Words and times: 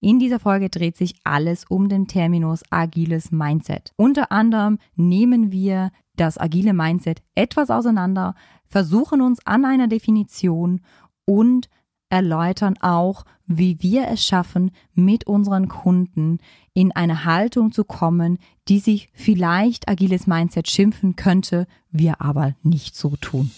In 0.00 0.18
dieser 0.20 0.38
Folge 0.38 0.68
dreht 0.68 0.96
sich 0.96 1.16
alles 1.24 1.64
um 1.68 1.88
den 1.88 2.06
Terminus 2.06 2.62
agiles 2.70 3.32
Mindset. 3.32 3.92
Unter 3.96 4.30
anderem 4.30 4.78
nehmen 4.94 5.50
wir 5.50 5.90
das 6.16 6.38
agile 6.38 6.72
Mindset 6.72 7.22
etwas 7.34 7.70
auseinander, 7.70 8.34
versuchen 8.66 9.20
uns 9.20 9.44
an 9.44 9.64
einer 9.64 9.88
Definition 9.88 10.82
und 11.24 11.68
erläutern 12.10 12.74
auch, 12.80 13.24
wie 13.46 13.82
wir 13.82 14.08
es 14.08 14.24
schaffen, 14.24 14.70
mit 14.94 15.26
unseren 15.26 15.68
Kunden 15.68 16.38
in 16.74 16.92
eine 16.92 17.24
Haltung 17.24 17.72
zu 17.72 17.84
kommen, 17.84 18.38
die 18.68 18.78
sich 18.78 19.08
vielleicht 19.12 19.88
agiles 19.88 20.26
Mindset 20.26 20.68
schimpfen 20.68 21.16
könnte, 21.16 21.66
wir 21.90 22.20
aber 22.20 22.54
nicht 22.62 22.94
so 22.96 23.16
tun. 23.16 23.50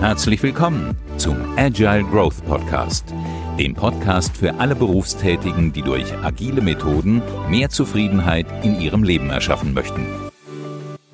Herzlich 0.00 0.42
willkommen 0.42 0.96
zum 1.16 1.36
Agile 1.56 2.04
Growth 2.04 2.44
Podcast 2.46 3.12
dem 3.58 3.74
Podcast 3.74 4.36
für 4.36 4.54
alle 4.60 4.76
Berufstätigen, 4.76 5.72
die 5.72 5.82
durch 5.82 6.14
agile 6.22 6.60
Methoden 6.60 7.20
mehr 7.48 7.70
Zufriedenheit 7.70 8.46
in 8.64 8.80
ihrem 8.80 9.02
Leben 9.02 9.30
erschaffen 9.30 9.74
möchten. 9.74 10.06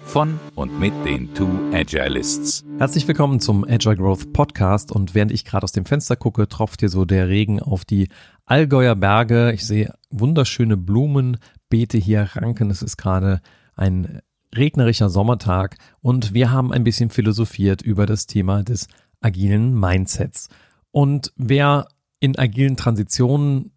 Von 0.04 0.38
und 0.54 0.78
mit 0.78 0.92
den 1.06 1.32
Two 1.32 1.48
Agilists. 1.72 2.62
Herzlich 2.76 3.08
willkommen 3.08 3.40
zum 3.40 3.64
Agile 3.64 3.96
Growth 3.96 4.34
Podcast 4.34 4.92
und 4.92 5.14
während 5.14 5.32
ich 5.32 5.46
gerade 5.46 5.64
aus 5.64 5.72
dem 5.72 5.86
Fenster 5.86 6.16
gucke, 6.16 6.48
tropft 6.48 6.80
hier 6.80 6.90
so 6.90 7.06
der 7.06 7.28
Regen 7.28 7.60
auf 7.60 7.86
die 7.86 8.08
Allgäuer 8.44 8.94
Berge. 8.94 9.52
Ich 9.52 9.66
sehe 9.66 9.94
wunderschöne 10.10 10.76
Blumenbeete 10.76 11.96
hier 11.96 12.28
ranken. 12.34 12.70
Es 12.70 12.82
ist 12.82 12.98
gerade 12.98 13.40
ein 13.74 14.20
regnerischer 14.56 15.08
Sommertag 15.08 15.76
und 16.00 16.34
wir 16.34 16.50
haben 16.50 16.72
ein 16.72 16.84
bisschen 16.84 17.10
philosophiert 17.10 17.82
über 17.82 18.06
das 18.06 18.26
Thema 18.26 18.62
des 18.62 18.88
agilen 19.20 19.78
Mindsets. 19.78 20.48
Und 20.90 21.32
wer 21.36 21.88
in 22.20 22.38
agilen 22.38 22.76
Transitionen 22.76 23.72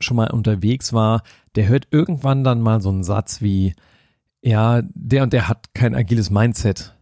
schon 0.00 0.16
mal 0.16 0.30
unterwegs 0.30 0.92
war, 0.92 1.22
der 1.54 1.68
hört 1.68 1.88
irgendwann 1.90 2.44
dann 2.44 2.60
mal 2.60 2.80
so 2.80 2.88
einen 2.88 3.04
Satz 3.04 3.42
wie, 3.42 3.74
ja, 4.42 4.82
der 4.94 5.24
und 5.24 5.32
der 5.32 5.48
hat 5.48 5.74
kein 5.74 5.94
agiles 5.94 6.30
Mindset 6.30 6.94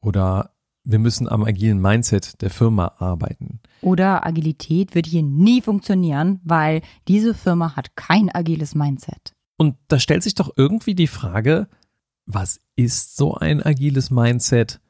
oder 0.00 0.52
wir 0.84 0.98
müssen 0.98 1.28
am 1.28 1.44
agilen 1.44 1.80
Mindset 1.80 2.40
der 2.40 2.50
Firma 2.50 2.94
arbeiten. 2.98 3.60
Oder 3.82 4.26
Agilität 4.26 4.94
wird 4.94 5.06
hier 5.06 5.22
nie 5.22 5.60
funktionieren, 5.60 6.40
weil 6.44 6.82
diese 7.06 7.34
Firma 7.34 7.76
hat 7.76 7.96
kein 7.96 8.34
agiles 8.34 8.74
Mindset. 8.74 9.34
Und 9.56 9.76
da 9.88 9.98
stellt 9.98 10.22
sich 10.22 10.34
doch 10.34 10.50
irgendwie 10.56 10.94
die 10.94 11.06
Frage, 11.06 11.68
was 12.34 12.60
ist 12.76 13.16
so 13.16 13.34
ein 13.34 13.62
agiles 13.62 14.10
Mindset 14.10 14.80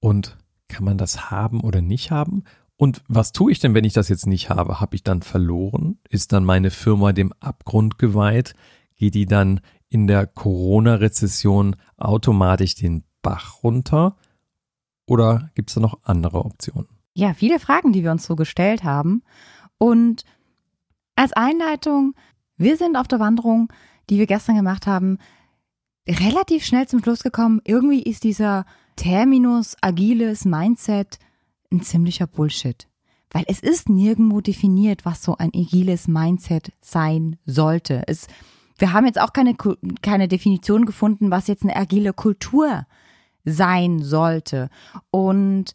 und 0.00 0.36
kann 0.68 0.84
man 0.84 0.98
das 0.98 1.30
haben 1.30 1.60
oder 1.60 1.80
nicht 1.80 2.10
haben? 2.10 2.44
Und 2.76 3.02
was 3.08 3.32
tue 3.32 3.52
ich 3.52 3.58
denn, 3.58 3.74
wenn 3.74 3.84
ich 3.84 3.92
das 3.92 4.08
jetzt 4.08 4.26
nicht 4.26 4.48
habe? 4.48 4.80
Habe 4.80 4.96
ich 4.96 5.02
dann 5.02 5.22
verloren? 5.22 5.98
Ist 6.08 6.32
dann 6.32 6.44
meine 6.44 6.70
Firma 6.70 7.12
dem 7.12 7.32
Abgrund 7.40 7.98
geweiht? 7.98 8.54
Geht 8.96 9.14
die 9.14 9.26
dann 9.26 9.60
in 9.88 10.06
der 10.06 10.26
Corona-Rezession 10.26 11.76
automatisch 11.98 12.76
den 12.76 13.04
Bach 13.22 13.62
runter? 13.62 14.16
Oder 15.06 15.50
gibt 15.54 15.70
es 15.70 15.74
da 15.74 15.80
noch 15.80 15.98
andere 16.04 16.44
Optionen? 16.44 16.88
Ja, 17.12 17.34
viele 17.34 17.58
Fragen, 17.58 17.92
die 17.92 18.02
wir 18.02 18.12
uns 18.12 18.24
so 18.24 18.36
gestellt 18.36 18.84
haben. 18.84 19.22
Und 19.76 20.24
als 21.16 21.32
Einleitung, 21.32 22.14
wir 22.56 22.76
sind 22.76 22.96
auf 22.96 23.08
der 23.08 23.20
Wanderung, 23.20 23.70
die 24.08 24.18
wir 24.18 24.26
gestern 24.26 24.56
gemacht 24.56 24.86
haben, 24.86 25.18
relativ 26.08 26.64
schnell 26.64 26.88
zum 26.88 27.02
Schluss 27.02 27.22
gekommen, 27.22 27.60
irgendwie 27.64 28.02
ist 28.02 28.24
dieser 28.24 28.64
Terminus 28.96 29.76
agiles 29.80 30.44
Mindset 30.44 31.18
ein 31.72 31.82
ziemlicher 31.82 32.26
Bullshit. 32.26 32.88
Weil 33.32 33.44
es 33.46 33.60
ist 33.60 33.88
nirgendwo 33.88 34.40
definiert, 34.40 35.04
was 35.04 35.22
so 35.22 35.36
ein 35.36 35.52
agiles 35.54 36.08
Mindset 36.08 36.72
sein 36.80 37.36
sollte. 37.46 38.02
Es, 38.08 38.26
wir 38.78 38.92
haben 38.92 39.06
jetzt 39.06 39.20
auch 39.20 39.32
keine, 39.32 39.54
keine 40.02 40.26
Definition 40.26 40.84
gefunden, 40.84 41.30
was 41.30 41.46
jetzt 41.46 41.62
eine 41.62 41.76
agile 41.76 42.12
Kultur 42.12 42.86
sein 43.44 44.02
sollte. 44.02 44.68
Und 45.10 45.74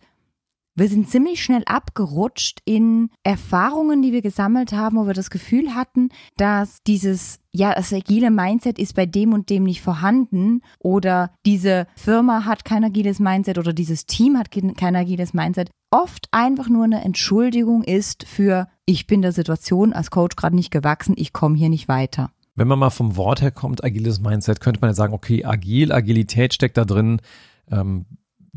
wir 0.76 0.90
sind 0.90 1.10
ziemlich 1.10 1.42
schnell 1.42 1.64
abgerutscht 1.66 2.60
in 2.66 3.10
Erfahrungen, 3.24 4.02
die 4.02 4.12
wir 4.12 4.22
gesammelt 4.22 4.74
haben, 4.74 4.98
wo 4.98 5.08
wir 5.08 5.14
das 5.14 5.30
Gefühl 5.30 5.74
hatten, 5.74 6.10
dass 6.36 6.84
dieses, 6.84 7.40
ja, 7.52 7.74
das 7.74 7.94
agile 7.94 8.30
Mindset 8.30 8.78
ist 8.78 8.94
bei 8.94 9.06
dem 9.06 9.32
und 9.32 9.50
dem 9.50 9.64
nicht 9.64 9.82
vorhanden 9.82 10.62
oder 10.80 11.32
diese 11.46 11.88
Firma 11.96 12.44
hat 12.44 12.66
kein 12.66 12.84
agiles 12.84 13.20
Mindset 13.20 13.58
oder 13.58 13.72
dieses 13.72 14.06
Team 14.06 14.38
hat 14.38 14.50
kein 14.52 14.96
agiles 14.96 15.34
Mindset, 15.34 15.70
oft 15.92 16.28
einfach 16.32 16.68
nur 16.68 16.84
eine 16.84 17.04
Entschuldigung 17.04 17.84
ist 17.84 18.26
für, 18.28 18.68
ich 18.86 19.08
bin 19.08 19.22
der 19.22 19.32
Situation 19.32 19.94
als 19.94 20.12
Coach 20.12 20.36
gerade 20.36 20.56
nicht 20.56 20.72
gewachsen, 20.72 21.16
ich 21.18 21.32
komme 21.32 21.56
hier 21.56 21.70
nicht 21.70 21.88
weiter. 21.88 22.32
Wenn 22.56 22.68
man 22.68 22.80
mal 22.80 22.90
vom 22.90 23.16
Wort 23.16 23.42
her 23.42 23.52
kommt, 23.52 23.84
agiles 23.84 24.20
Mindset, 24.20 24.60
könnte 24.60 24.82
man 24.82 24.90
ja 24.90 24.94
sagen, 24.94 25.14
okay, 25.14 25.46
agil, 25.46 25.92
Agilität 25.92 26.54
steckt 26.54 26.78
da 26.78 26.86
drin. 26.86 27.22
Ähm, 27.70 28.06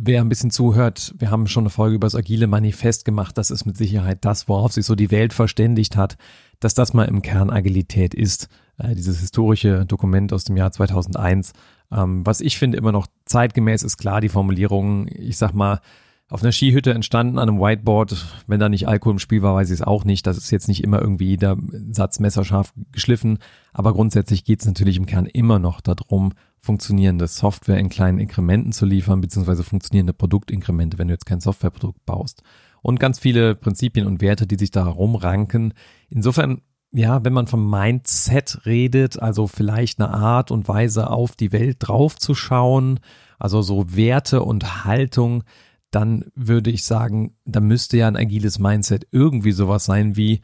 wer 0.00 0.20
ein 0.20 0.28
bisschen 0.28 0.50
zuhört, 0.50 1.14
wir 1.19 1.31
haben 1.31 1.48
schon 1.48 1.64
eine 1.64 1.70
Folge 1.70 1.97
über 1.97 2.06
das 2.06 2.14
agile 2.14 2.47
Manifest 2.47 3.04
gemacht. 3.04 3.36
Das 3.36 3.50
ist 3.50 3.66
mit 3.66 3.76
Sicherheit 3.76 4.25
das, 4.25 4.48
worauf 4.48 4.72
sich 4.72 4.86
so 4.86 4.94
die 4.94 5.10
Welt 5.10 5.32
verständigt 5.32 5.97
hat, 5.97 6.16
dass 6.60 6.75
das 6.75 6.94
mal 6.94 7.04
im 7.04 7.20
Kern 7.20 7.50
Agilität 7.50 8.14
ist. 8.14 8.48
Äh, 8.78 8.94
dieses 8.94 9.20
historische 9.20 9.84
Dokument 9.86 10.32
aus 10.32 10.44
dem 10.44 10.56
Jahr 10.56 10.70
2001. 10.70 11.53
Ähm, 11.91 12.25
was 12.25 12.41
ich 12.41 12.59
finde 12.59 12.78
immer 12.78 12.92
noch 12.92 13.09
zeitgemäß 13.25 13.82
ist 13.82 13.97
klar 13.97 14.20
die 14.20 14.28
Formulierung, 14.28 15.09
ich 15.09 15.36
sag 15.36 15.53
mal, 15.53 15.81
auf 16.30 16.42
einer 16.42 16.53
Skihütte 16.53 16.92
entstanden 16.92 17.38
an 17.38 17.48
einem 17.48 17.59
Whiteboard. 17.59 18.26
Wenn 18.47 18.60
da 18.60 18.69
nicht 18.69 18.86
Alkohol 18.86 19.15
im 19.15 19.19
Spiel 19.19 19.42
war, 19.42 19.54
weiß 19.54 19.70
ich 19.70 19.80
es 19.80 19.86
auch 19.86 20.04
nicht. 20.04 20.26
Das 20.26 20.36
ist 20.36 20.50
jetzt 20.50 20.69
nicht 20.69 20.84
immer 20.84 21.00
irgendwie 21.00 21.38
der 21.38 21.56
Satz 21.91 22.20
messerscharf 22.20 22.72
geschliffen. 22.92 23.38
Aber 23.72 23.94
grundsätzlich 23.94 24.44
geht 24.44 24.60
es 24.60 24.66
natürlich 24.66 24.98
im 24.98 25.06
Kern 25.06 25.26
immer 25.26 25.59
noch 25.59 25.80
darum, 25.80 26.34
funktionierende 26.60 27.26
Software 27.26 27.78
in 27.78 27.88
kleinen 27.88 28.19
Inkrementen 28.19 28.72
zu 28.72 28.86
liefern, 28.86 29.20
beziehungsweise 29.20 29.64
funktionierende 29.64 30.12
Produktinkremente, 30.12 30.98
wenn 30.98 31.08
du 31.08 31.14
jetzt 31.14 31.26
kein 31.26 31.41
Softwareprodukt 31.41 32.04
baust. 32.04 32.42
Und 32.82 33.00
ganz 33.00 33.19
viele 33.19 33.54
Prinzipien 33.54 34.06
und 34.06 34.20
Werte, 34.20 34.46
die 34.46 34.56
sich 34.56 34.70
da 34.70 34.84
rumranken. 34.84 35.74
Insofern, 36.08 36.62
ja, 36.92 37.24
wenn 37.24 37.32
man 37.32 37.47
vom 37.47 37.68
Mindset 37.68 38.66
redet, 38.66 39.20
also 39.20 39.47
vielleicht 39.47 40.00
eine 40.00 40.10
Art 40.10 40.50
und 40.50 40.68
Weise 40.68 41.10
auf 41.10 41.36
die 41.36 41.52
Welt 41.52 41.78
draufzuschauen, 41.80 43.00
also 43.38 43.62
so 43.62 43.94
Werte 43.94 44.42
und 44.42 44.84
Haltung, 44.84 45.44
dann 45.91 46.26
würde 46.34 46.70
ich 46.70 46.84
sagen, 46.84 47.34
da 47.44 47.60
müsste 47.60 47.97
ja 47.97 48.08
ein 48.08 48.16
agiles 48.16 48.58
Mindset 48.58 49.06
irgendwie 49.10 49.52
sowas 49.52 49.84
sein 49.84 50.16
wie 50.16 50.41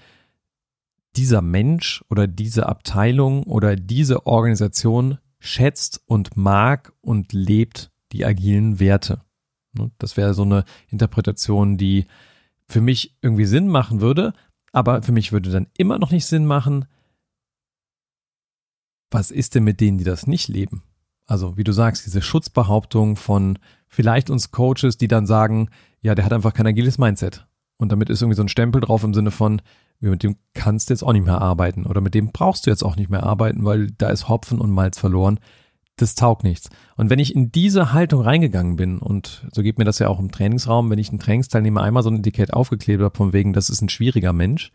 dieser 1.17 1.43
Mensch 1.43 2.05
oder 2.11 2.27
diese 2.27 2.67
Abteilung 2.67 3.45
oder 3.45 3.77
diese 3.77 4.27
Organisation 4.27 5.19
schätzt 5.45 6.03
und 6.07 6.37
mag 6.37 6.93
und 7.01 7.33
lebt 7.33 7.91
die 8.13 8.25
agilen 8.25 8.81
Werte. 8.81 9.23
Ne, 9.73 9.91
das 9.99 10.17
wäre 10.17 10.35
so 10.35 10.43
eine 10.43 10.65
Interpretation, 10.89 11.77
die 11.77 12.07
für 12.67 12.81
mich 12.81 13.17
irgendwie 13.21 13.45
Sinn 13.45 13.69
machen 13.69 14.01
würde, 14.01 14.33
aber 14.73 15.03
für 15.03 15.13
mich 15.13 15.33
würde 15.33 15.51
dann 15.51 15.69
immer 15.77 15.99
noch 15.99 16.11
nicht 16.11 16.27
Sinn 16.27 16.47
machen, 16.47 16.87
was 19.11 19.31
ist 19.31 19.55
denn 19.55 19.65
mit 19.65 19.81
denen, 19.81 19.99
die 19.99 20.05
das 20.05 20.27
nicht 20.27 20.49
leben? 20.49 20.83
Also, 21.27 21.57
wie 21.57 21.65
du 21.65 21.73
sagst, 21.73 22.05
diese 22.05 22.21
Schutzbehauptung 22.21 23.17
von 23.17 23.59
vielleicht 23.87 24.29
uns 24.29 24.51
Coaches, 24.51 24.99
die 24.99 25.09
dann 25.09 25.27
sagen, 25.27 25.71
ja, 26.03 26.15
der 26.15 26.25
hat 26.25 26.33
einfach 26.33 26.53
kein 26.53 26.67
agiles 26.67 26.99
Mindset. 26.99 27.47
Und 27.77 27.93
damit 27.93 28.11
ist 28.11 28.23
irgendwie 28.23 28.37
so 28.37 28.43
ein 28.43 28.49
Stempel 28.49 28.81
drauf 28.81 29.05
im 29.05 29.15
Sinne 29.15 29.31
von, 29.31 29.63
mit 30.11 30.23
dem 30.23 30.37
kannst 30.55 30.89
du 30.89 30.95
jetzt 30.95 31.03
auch 31.03 31.13
nicht 31.13 31.27
mehr 31.27 31.41
arbeiten 31.41 31.87
oder 31.87 32.01
mit 32.01 32.15
dem 32.15 32.33
brauchst 32.33 32.67
du 32.67 32.71
jetzt 32.71 32.83
auch 32.83 32.97
nicht 32.97 33.11
mehr 33.11 33.23
arbeiten, 33.23 33.65
weil 33.65 33.91
da 33.93 34.09
ist 34.09 34.29
Hopfen 34.29 34.61
und 34.61 34.71
Malz 34.71 34.99
verloren. 34.99 35.41
Das 35.97 36.17
taugt 36.17 36.43
nichts. 36.43 36.71
Und 36.97 37.09
wenn 37.09 37.21
ich 37.21 37.35
in 37.35 37.53
diese 37.53 37.93
Haltung 37.93 38.21
reingegangen 38.21 38.77
bin, 38.77 38.99
und 38.99 39.47
so 39.53 39.63
geht 39.63 39.79
mir 39.79 39.85
das 39.85 40.01
ja 40.01 40.09
auch 40.09 40.19
im 40.19 40.33
Trainingsraum, 40.33 40.91
wenn 40.91 40.99
ich 40.99 41.11
einen 41.11 41.21
Trainingsteilnehmer 41.21 41.83
einmal 41.83 42.03
so 42.03 42.11
ein 42.11 42.19
Etikett 42.19 42.53
aufgeklebt 42.53 43.03
habe, 43.03 43.17
von 43.17 43.33
wegen, 43.33 43.53
das 43.53 43.71
ist 43.71 43.81
ein 43.81 43.89
schwieriger 43.89 44.33
Mensch, 44.33 44.73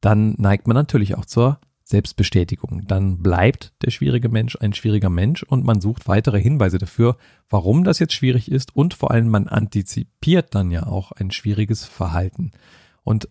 dann 0.00 0.34
neigt 0.38 0.68
man 0.68 0.76
natürlich 0.76 1.16
auch 1.16 1.24
zur 1.24 1.58
Selbstbestätigung. 1.90 2.86
Dann 2.86 3.18
bleibt 3.18 3.72
der 3.82 3.90
schwierige 3.90 4.28
Mensch 4.28 4.56
ein 4.60 4.72
schwieriger 4.72 5.10
Mensch 5.10 5.42
und 5.42 5.64
man 5.64 5.80
sucht 5.80 6.06
weitere 6.06 6.40
Hinweise 6.40 6.78
dafür, 6.78 7.16
warum 7.48 7.82
das 7.82 7.98
jetzt 7.98 8.14
schwierig 8.14 8.50
ist 8.50 8.74
und 8.74 8.94
vor 8.94 9.10
allem 9.10 9.28
man 9.28 9.48
antizipiert 9.48 10.54
dann 10.54 10.70
ja 10.70 10.86
auch 10.86 11.10
ein 11.10 11.32
schwieriges 11.32 11.84
Verhalten. 11.84 12.52
Und 13.02 13.28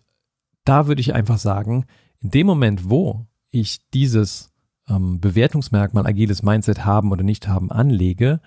da 0.64 0.86
würde 0.86 1.00
ich 1.00 1.14
einfach 1.14 1.38
sagen, 1.38 1.86
in 2.20 2.30
dem 2.30 2.46
Moment, 2.46 2.88
wo 2.88 3.26
ich 3.50 3.88
dieses 3.90 4.50
ähm, 4.88 5.20
Bewertungsmerkmal 5.20 6.06
agiles 6.06 6.42
Mindset 6.42 6.84
haben 6.84 7.12
oder 7.12 7.22
nicht 7.22 7.48
haben 7.48 7.70
anlege, 7.70 8.40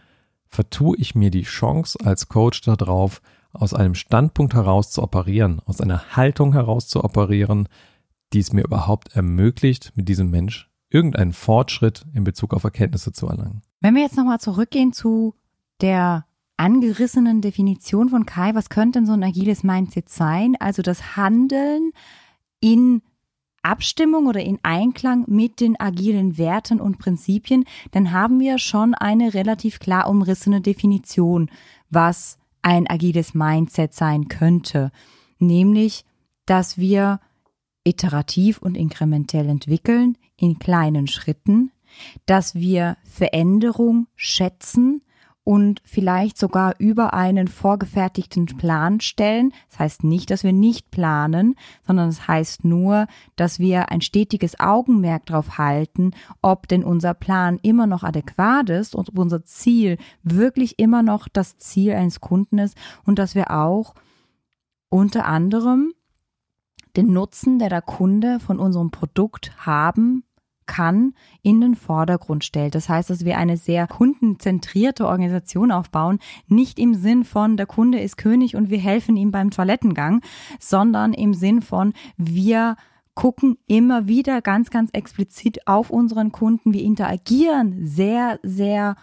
vertue 0.47 0.97
ich 0.97 1.15
mir 1.15 1.31
die 1.31 1.43
Chance 1.43 1.97
als 2.03 2.29
Coach 2.29 2.61
darauf, 2.61 3.21
aus 3.51 3.73
einem 3.73 3.95
Standpunkt 3.95 4.53
heraus 4.55 4.91
zu 4.91 5.03
operieren, 5.03 5.61
aus 5.65 5.79
einer 5.79 6.15
Haltung 6.15 6.53
heraus 6.53 6.87
zu 6.87 7.03
operieren, 7.03 7.67
die 8.33 8.39
es 8.39 8.51
mir 8.51 8.63
überhaupt 8.63 9.15
ermöglicht, 9.15 9.93
mit 9.95 10.09
diesem 10.09 10.31
Mensch 10.31 10.71
irgendeinen 10.89 11.33
Fortschritt 11.33 12.05
in 12.13 12.23
Bezug 12.23 12.53
auf 12.53 12.63
Erkenntnisse 12.63 13.11
zu 13.11 13.27
erlangen. 13.27 13.61
Wenn 13.81 13.95
wir 13.95 14.03
jetzt 14.03 14.17
nochmal 14.17 14.39
zurückgehen 14.39 14.93
zu 14.93 15.35
der 15.81 16.25
angerissenen 16.63 17.41
Definition 17.41 18.07
von 18.07 18.25
Kai, 18.25 18.55
was 18.55 18.69
könnte 18.69 18.99
denn 18.99 19.05
so 19.05 19.11
ein 19.11 19.23
agiles 19.23 19.63
Mindset 19.63 20.07
sein? 20.07 20.55
Also 20.61 20.81
das 20.81 21.17
Handeln 21.17 21.91
in 22.61 23.01
Abstimmung 23.63 24.27
oder 24.27 24.39
in 24.39 24.59
Einklang 24.63 25.25
mit 25.27 25.59
den 25.59 25.77
agilen 25.77 26.37
Werten 26.37 26.79
und 26.79 26.99
Prinzipien, 26.99 27.65
dann 27.91 28.13
haben 28.13 28.39
wir 28.39 28.59
schon 28.59 28.93
eine 28.93 29.33
relativ 29.33 29.79
klar 29.79 30.09
umrissene 30.09 30.61
Definition, 30.61 31.51
was 31.89 32.37
ein 32.61 32.89
agiles 32.89 33.33
Mindset 33.33 33.93
sein 33.93 34.29
könnte. 34.29 34.91
Nämlich, 35.39 36.05
dass 36.45 36.77
wir 36.77 37.19
iterativ 37.83 38.59
und 38.59 38.75
inkrementell 38.75 39.49
entwickeln 39.49 40.17
in 40.37 40.59
kleinen 40.59 41.07
Schritten, 41.07 41.71
dass 42.25 42.55
wir 42.55 42.95
Veränderung 43.03 44.07
schätzen 44.15 45.01
und 45.43 45.81
vielleicht 45.83 46.37
sogar 46.37 46.75
über 46.79 47.13
einen 47.13 47.47
vorgefertigten 47.47 48.45
Plan 48.45 49.01
stellen. 49.01 49.51
Das 49.69 49.79
heißt 49.79 50.03
nicht, 50.03 50.29
dass 50.29 50.43
wir 50.43 50.53
nicht 50.53 50.89
planen, 50.91 51.55
sondern 51.85 52.09
es 52.09 52.17
das 52.17 52.27
heißt 52.27 52.65
nur, 52.65 53.07
dass 53.35 53.59
wir 53.59 53.89
ein 53.89 54.01
stetiges 54.01 54.59
Augenmerk 54.59 55.25
darauf 55.25 55.57
halten, 55.57 56.11
ob 56.41 56.67
denn 56.67 56.83
unser 56.83 57.13
Plan 57.13 57.59
immer 57.61 57.87
noch 57.87 58.03
adäquat 58.03 58.69
ist 58.69 58.95
und 58.95 59.09
ob 59.09 59.19
unser 59.19 59.43
Ziel 59.43 59.97
wirklich 60.23 60.79
immer 60.79 61.03
noch 61.03 61.27
das 61.27 61.57
Ziel 61.57 61.93
eines 61.93 62.21
Kunden 62.21 62.59
ist 62.59 62.77
und 63.05 63.19
dass 63.19 63.35
wir 63.35 63.51
auch 63.51 63.95
unter 64.89 65.25
anderem 65.25 65.93
den 66.95 67.11
Nutzen, 67.11 67.59
der 67.59 67.69
der 67.69 67.81
Kunde 67.81 68.39
von 68.39 68.59
unserem 68.59 68.91
Produkt 68.91 69.65
haben 69.65 70.23
kann, 70.65 71.13
in 71.41 71.61
den 71.61 71.75
Vordergrund 71.75 72.43
stellt. 72.43 72.75
Das 72.75 72.89
heißt, 72.89 73.09
dass 73.09 73.25
wir 73.25 73.37
eine 73.37 73.57
sehr 73.57 73.87
kundenzentrierte 73.87 75.07
Organisation 75.07 75.71
aufbauen, 75.71 76.19
nicht 76.47 76.79
im 76.79 76.95
Sinn 76.95 77.23
von 77.23 77.57
der 77.57 77.65
Kunde 77.65 77.99
ist 77.99 78.17
König 78.17 78.55
und 78.55 78.69
wir 78.69 78.79
helfen 78.79 79.17
ihm 79.17 79.31
beim 79.31 79.51
Toilettengang, 79.51 80.21
sondern 80.59 81.13
im 81.13 81.33
Sinn 81.33 81.61
von 81.61 81.93
wir 82.17 82.75
gucken 83.15 83.57
immer 83.67 84.07
wieder 84.07 84.41
ganz, 84.41 84.69
ganz 84.69 84.89
explizit 84.91 85.67
auf 85.67 85.89
unseren 85.89 86.31
Kunden. 86.31 86.73
Wir 86.73 86.81
interagieren 86.81 87.85
sehr, 87.85 88.39
sehr 88.43 88.95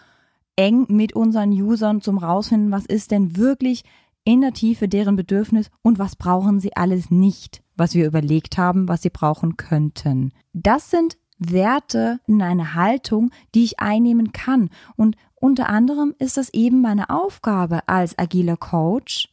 eng 0.55 0.85
mit 0.89 1.13
unseren 1.13 1.51
Usern 1.51 2.01
zum 2.01 2.17
rausfinden, 2.17 2.71
was 2.71 2.85
ist 2.85 3.11
denn 3.11 3.37
wirklich 3.37 3.83
in 4.23 4.41
der 4.41 4.53
Tiefe 4.53 4.87
deren 4.87 5.15
Bedürfnis 5.15 5.69
und 5.81 5.97
was 5.97 6.15
brauchen 6.15 6.59
sie 6.59 6.75
alles 6.75 7.09
nicht, 7.09 7.63
was 7.75 7.95
wir 7.95 8.05
überlegt 8.05 8.57
haben, 8.57 8.87
was 8.87 9.01
sie 9.01 9.09
brauchen 9.09 9.57
könnten. 9.57 10.31
Das 10.53 10.91
sind 10.91 11.17
Werte 11.41 12.19
in 12.27 12.41
eine 12.41 12.75
Haltung, 12.75 13.31
die 13.55 13.63
ich 13.63 13.79
einnehmen 13.79 14.31
kann. 14.31 14.69
Und 14.95 15.15
unter 15.35 15.69
anderem 15.69 16.13
ist 16.19 16.37
das 16.37 16.53
eben 16.53 16.81
meine 16.81 17.09
Aufgabe 17.09 17.87
als 17.87 18.17
agiler 18.17 18.57
Coach, 18.57 19.29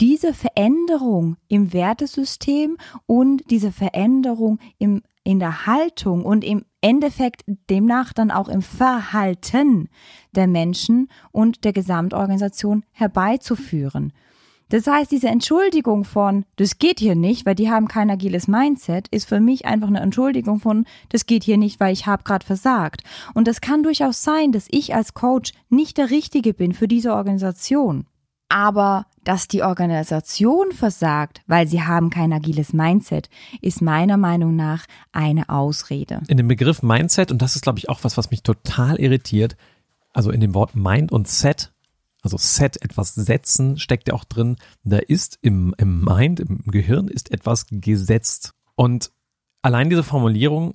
diese 0.00 0.32
Veränderung 0.32 1.36
im 1.48 1.74
Wertesystem 1.74 2.78
und 3.04 3.50
diese 3.50 3.70
Veränderung 3.70 4.58
im, 4.78 5.02
in 5.22 5.38
der 5.38 5.66
Haltung 5.66 6.24
und 6.24 6.42
im 6.42 6.64
Endeffekt 6.80 7.44
demnach 7.68 8.14
dann 8.14 8.30
auch 8.30 8.48
im 8.48 8.62
Verhalten 8.62 9.90
der 10.34 10.46
Menschen 10.46 11.08
und 11.30 11.64
der 11.64 11.74
Gesamtorganisation 11.74 12.84
herbeizuführen. 12.92 14.14
Das 14.70 14.86
heißt, 14.86 15.10
diese 15.10 15.28
Entschuldigung 15.28 16.04
von, 16.04 16.44
das 16.56 16.78
geht 16.78 17.00
hier 17.00 17.16
nicht, 17.16 17.44
weil 17.44 17.56
die 17.56 17.70
haben 17.70 17.88
kein 17.88 18.08
agiles 18.08 18.48
Mindset, 18.48 19.08
ist 19.08 19.28
für 19.28 19.40
mich 19.40 19.66
einfach 19.66 19.88
eine 19.88 20.00
Entschuldigung 20.00 20.60
von, 20.60 20.86
das 21.10 21.26
geht 21.26 21.44
hier 21.44 21.58
nicht, 21.58 21.80
weil 21.80 21.92
ich 21.92 22.06
habe 22.06 22.22
gerade 22.22 22.46
versagt. 22.46 23.02
Und 23.34 23.48
das 23.48 23.60
kann 23.60 23.82
durchaus 23.82 24.22
sein, 24.22 24.52
dass 24.52 24.66
ich 24.70 24.94
als 24.94 25.12
Coach 25.12 25.52
nicht 25.68 25.98
der 25.98 26.10
Richtige 26.10 26.54
bin 26.54 26.72
für 26.72 26.86
diese 26.88 27.14
Organisation. 27.14 28.06
Aber 28.48 29.06
dass 29.24 29.48
die 29.48 29.62
Organisation 29.62 30.72
versagt, 30.72 31.42
weil 31.46 31.66
sie 31.66 31.82
haben 31.82 32.10
kein 32.10 32.32
agiles 32.32 32.72
Mindset, 32.72 33.28
ist 33.60 33.82
meiner 33.82 34.16
Meinung 34.16 34.54
nach 34.54 34.86
eine 35.12 35.48
Ausrede. 35.48 36.22
In 36.28 36.36
dem 36.36 36.48
Begriff 36.48 36.82
Mindset, 36.82 37.32
und 37.32 37.42
das 37.42 37.56
ist, 37.56 37.62
glaube 37.62 37.78
ich, 37.78 37.88
auch 37.88 38.02
was, 38.02 38.16
was 38.16 38.30
mich 38.30 38.42
total 38.44 39.00
irritiert, 39.00 39.56
also 40.12 40.30
in 40.30 40.40
dem 40.40 40.54
Wort 40.54 40.74
Mind 40.76 41.12
und 41.12 41.28
Set 41.28 41.72
also 42.22 42.36
Set, 42.36 42.82
etwas 42.82 43.14
setzen, 43.14 43.78
steckt 43.78 44.08
ja 44.08 44.14
auch 44.14 44.24
drin. 44.24 44.56
Da 44.84 44.98
ist 44.98 45.38
im, 45.42 45.74
im 45.78 46.04
Mind, 46.04 46.40
im 46.40 46.62
Gehirn 46.66 47.08
ist 47.08 47.30
etwas 47.30 47.66
gesetzt. 47.70 48.52
Und 48.74 49.10
allein 49.62 49.90
diese 49.90 50.02
Formulierung 50.02 50.74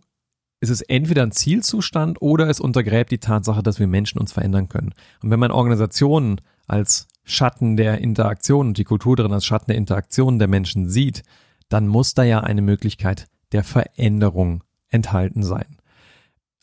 ist 0.59 0.69
es 0.69 0.81
entweder 0.81 1.23
ein 1.23 1.31
Zielzustand 1.31 2.21
oder 2.21 2.49
es 2.49 2.59
untergräbt 2.59 3.11
die 3.11 3.19
Tatsache, 3.19 3.61
dass 3.61 3.79
wir 3.79 3.87
Menschen 3.87 4.19
uns 4.19 4.31
verändern 4.31 4.69
können. 4.69 4.93
Und 5.21 5.29
wenn 5.29 5.39
man 5.39 5.51
Organisationen 5.51 6.41
als 6.67 7.07
Schatten 7.23 7.75
der 7.77 7.99
Interaktion 7.99 8.67
und 8.67 8.77
die 8.77 8.83
Kultur 8.83 9.15
darin 9.15 9.33
als 9.33 9.45
Schatten 9.45 9.67
der 9.67 9.77
Interaktion 9.77 10.39
der 10.39 10.47
Menschen 10.47 10.89
sieht, 10.89 11.23
dann 11.69 11.87
muss 11.87 12.13
da 12.13 12.23
ja 12.23 12.41
eine 12.41 12.61
Möglichkeit 12.61 13.27
der 13.51 13.63
Veränderung 13.63 14.63
enthalten 14.89 15.43
sein. 15.43 15.77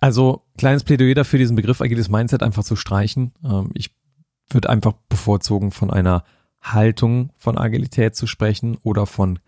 Also 0.00 0.42
kleines 0.56 0.84
Plädoyer 0.84 1.14
dafür, 1.14 1.38
diesen 1.38 1.56
Begriff 1.56 1.80
agiles 1.80 2.08
Mindset 2.08 2.42
einfach 2.42 2.64
zu 2.64 2.76
streichen. 2.76 3.32
Ähm, 3.44 3.70
ich 3.74 3.94
wird 4.50 4.68
einfach 4.68 4.94
bevorzogen, 5.08 5.70
von 5.70 5.90
einer 5.90 6.24
Haltung 6.60 7.30
von 7.36 7.58
Agilität 7.58 8.14
zu 8.14 8.26
sprechen 8.26 8.78
oder 8.82 9.06
von 9.06 9.38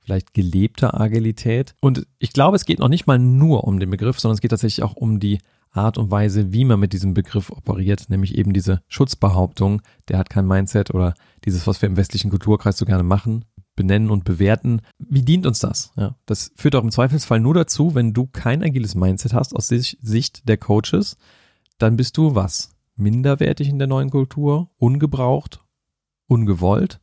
vielleicht 0.00 0.34
gelebter 0.34 1.00
Agilität. 1.00 1.74
Und 1.80 2.06
ich 2.18 2.32
glaube, 2.32 2.56
es 2.56 2.64
geht 2.64 2.78
noch 2.78 2.88
nicht 2.88 3.06
mal 3.06 3.18
nur 3.18 3.64
um 3.64 3.80
den 3.80 3.90
Begriff, 3.90 4.20
sondern 4.20 4.34
es 4.34 4.40
geht 4.40 4.50
tatsächlich 4.50 4.84
auch 4.84 4.96
um 4.96 5.18
die 5.18 5.38
Art 5.70 5.98
und 5.98 6.10
Weise, 6.10 6.52
wie 6.52 6.64
man 6.64 6.78
mit 6.78 6.92
diesem 6.92 7.14
Begriff 7.14 7.50
operiert, 7.50 8.08
nämlich 8.08 8.36
eben 8.36 8.52
diese 8.52 8.82
Schutzbehauptung, 8.86 9.82
der 10.08 10.18
hat 10.18 10.30
kein 10.30 10.46
Mindset 10.46 10.94
oder 10.94 11.14
dieses, 11.44 11.66
was 11.66 11.82
wir 11.82 11.88
im 11.88 11.96
westlichen 11.96 12.30
Kulturkreis 12.30 12.76
so 12.76 12.84
gerne 12.84 13.02
machen, 13.02 13.44
benennen 13.74 14.10
und 14.10 14.24
bewerten. 14.24 14.82
Wie 14.98 15.22
dient 15.22 15.46
uns 15.46 15.58
das? 15.58 15.92
Ja, 15.96 16.14
das 16.26 16.52
führt 16.54 16.76
auch 16.76 16.84
im 16.84 16.92
Zweifelsfall 16.92 17.40
nur 17.40 17.54
dazu, 17.54 17.94
wenn 17.94 18.12
du 18.12 18.26
kein 18.26 18.62
agiles 18.62 18.94
Mindset 18.94 19.34
hast 19.34 19.54
aus 19.56 19.68
Sicht 19.68 20.48
der 20.48 20.58
Coaches, 20.58 21.16
dann 21.78 21.96
bist 21.96 22.16
du 22.16 22.36
was? 22.36 22.70
Minderwertig 22.96 23.68
in 23.68 23.78
der 23.78 23.88
neuen 23.88 24.10
Kultur, 24.10 24.70
ungebraucht, 24.76 25.64
ungewollt. 26.26 27.00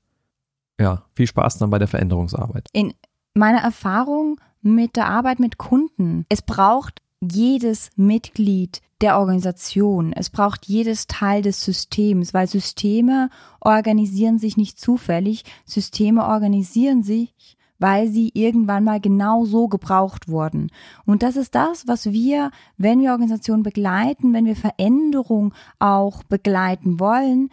Ja, 0.80 1.04
viel 1.14 1.28
Spaß 1.28 1.58
dann 1.58 1.70
bei 1.70 1.80
der 1.80 1.88
Veränderungsarbeit. 1.88 2.68
In 2.74 2.94
meiner 3.34 3.60
Erfahrung 3.60 4.40
mit 4.62 4.96
der 4.96 5.08
Arbeit 5.08 5.40
mit 5.40 5.58
Kunden, 5.58 6.26
es 6.30 6.42
braucht 6.42 7.02
jedes 7.22 7.90
Mitglied 7.96 8.82
der 9.02 9.18
Organisation. 9.18 10.14
Es 10.14 10.30
braucht 10.30 10.66
jedes 10.66 11.08
Teil 11.08 11.42
des 11.42 11.64
Systems, 11.64 12.34
weil 12.34 12.48
Systeme 12.48 13.30
organisieren 13.60 14.40
sich 14.40 14.58
nicht 14.58 14.80
zufällig. 14.80 15.44
Systeme 15.66 16.26
organisieren 16.26 17.04
sich 17.04 17.58
weil 17.82 18.08
sie 18.08 18.32
irgendwann 18.34 18.84
mal 18.84 19.02
genau 19.02 19.46
so 19.46 19.68
gebraucht 19.68 20.30
wurden. 20.30 20.72
Und 21.06 21.24
das 21.24 21.36
ist 21.36 21.56
das, 21.56 21.88
was 21.88 22.12
wir, 22.12 22.52
wenn 22.78 23.02
wir 23.02 23.12
Organisationen 23.12 23.64
begleiten, 23.64 24.34
wenn 24.34 24.46
wir 24.46 24.56
Veränderung 24.56 25.54
auch 25.80 26.24
begleiten 26.24 27.00
wollen, 27.00 27.50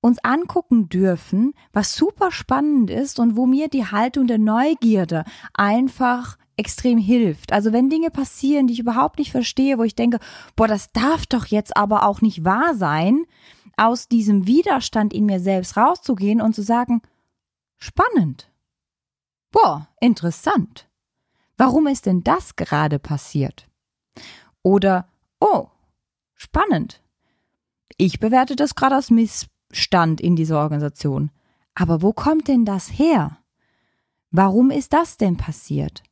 uns 0.00 0.18
angucken 0.22 0.88
dürfen, 0.88 1.52
was 1.72 1.94
super 1.94 2.30
spannend 2.30 2.90
ist 2.90 3.18
und 3.18 3.36
wo 3.36 3.46
mir 3.46 3.68
die 3.68 3.84
Haltung 3.84 4.26
der 4.26 4.38
Neugierde 4.38 5.24
einfach 5.52 6.38
extrem 6.56 6.98
hilft. 6.98 7.52
Also 7.52 7.72
wenn 7.72 7.90
Dinge 7.90 8.10
passieren, 8.10 8.66
die 8.66 8.74
ich 8.74 8.80
überhaupt 8.80 9.18
nicht 9.18 9.30
verstehe, 9.30 9.78
wo 9.78 9.82
ich 9.82 9.94
denke, 9.94 10.18
boah, 10.56 10.68
das 10.68 10.92
darf 10.92 11.26
doch 11.26 11.46
jetzt 11.46 11.76
aber 11.76 12.06
auch 12.06 12.20
nicht 12.20 12.44
wahr 12.44 12.74
sein, 12.74 13.24
aus 13.76 14.08
diesem 14.08 14.46
Widerstand 14.46 15.12
in 15.12 15.26
mir 15.26 15.40
selbst 15.40 15.76
rauszugehen 15.76 16.40
und 16.40 16.54
zu 16.54 16.62
sagen, 16.62 17.00
spannend. 17.78 18.49
Boah, 19.50 19.88
interessant. 20.00 20.88
Warum 21.56 21.86
ist 21.86 22.06
denn 22.06 22.22
das 22.22 22.56
gerade 22.56 22.98
passiert? 22.98 23.68
Oder, 24.62 25.08
oh, 25.40 25.68
spannend. 26.34 27.02
Ich 27.96 28.20
bewerte 28.20 28.56
das 28.56 28.74
gerade 28.74 28.94
als 28.94 29.10
Missstand 29.10 30.20
in 30.20 30.36
dieser 30.36 30.60
Organisation. 30.60 31.30
Aber 31.74 32.02
wo 32.02 32.12
kommt 32.12 32.48
denn 32.48 32.64
das 32.64 32.98
her? 32.98 33.38
Warum 34.30 34.70
ist 34.70 34.92
das 34.92 35.16
denn 35.16 35.36
passiert? 35.36 36.02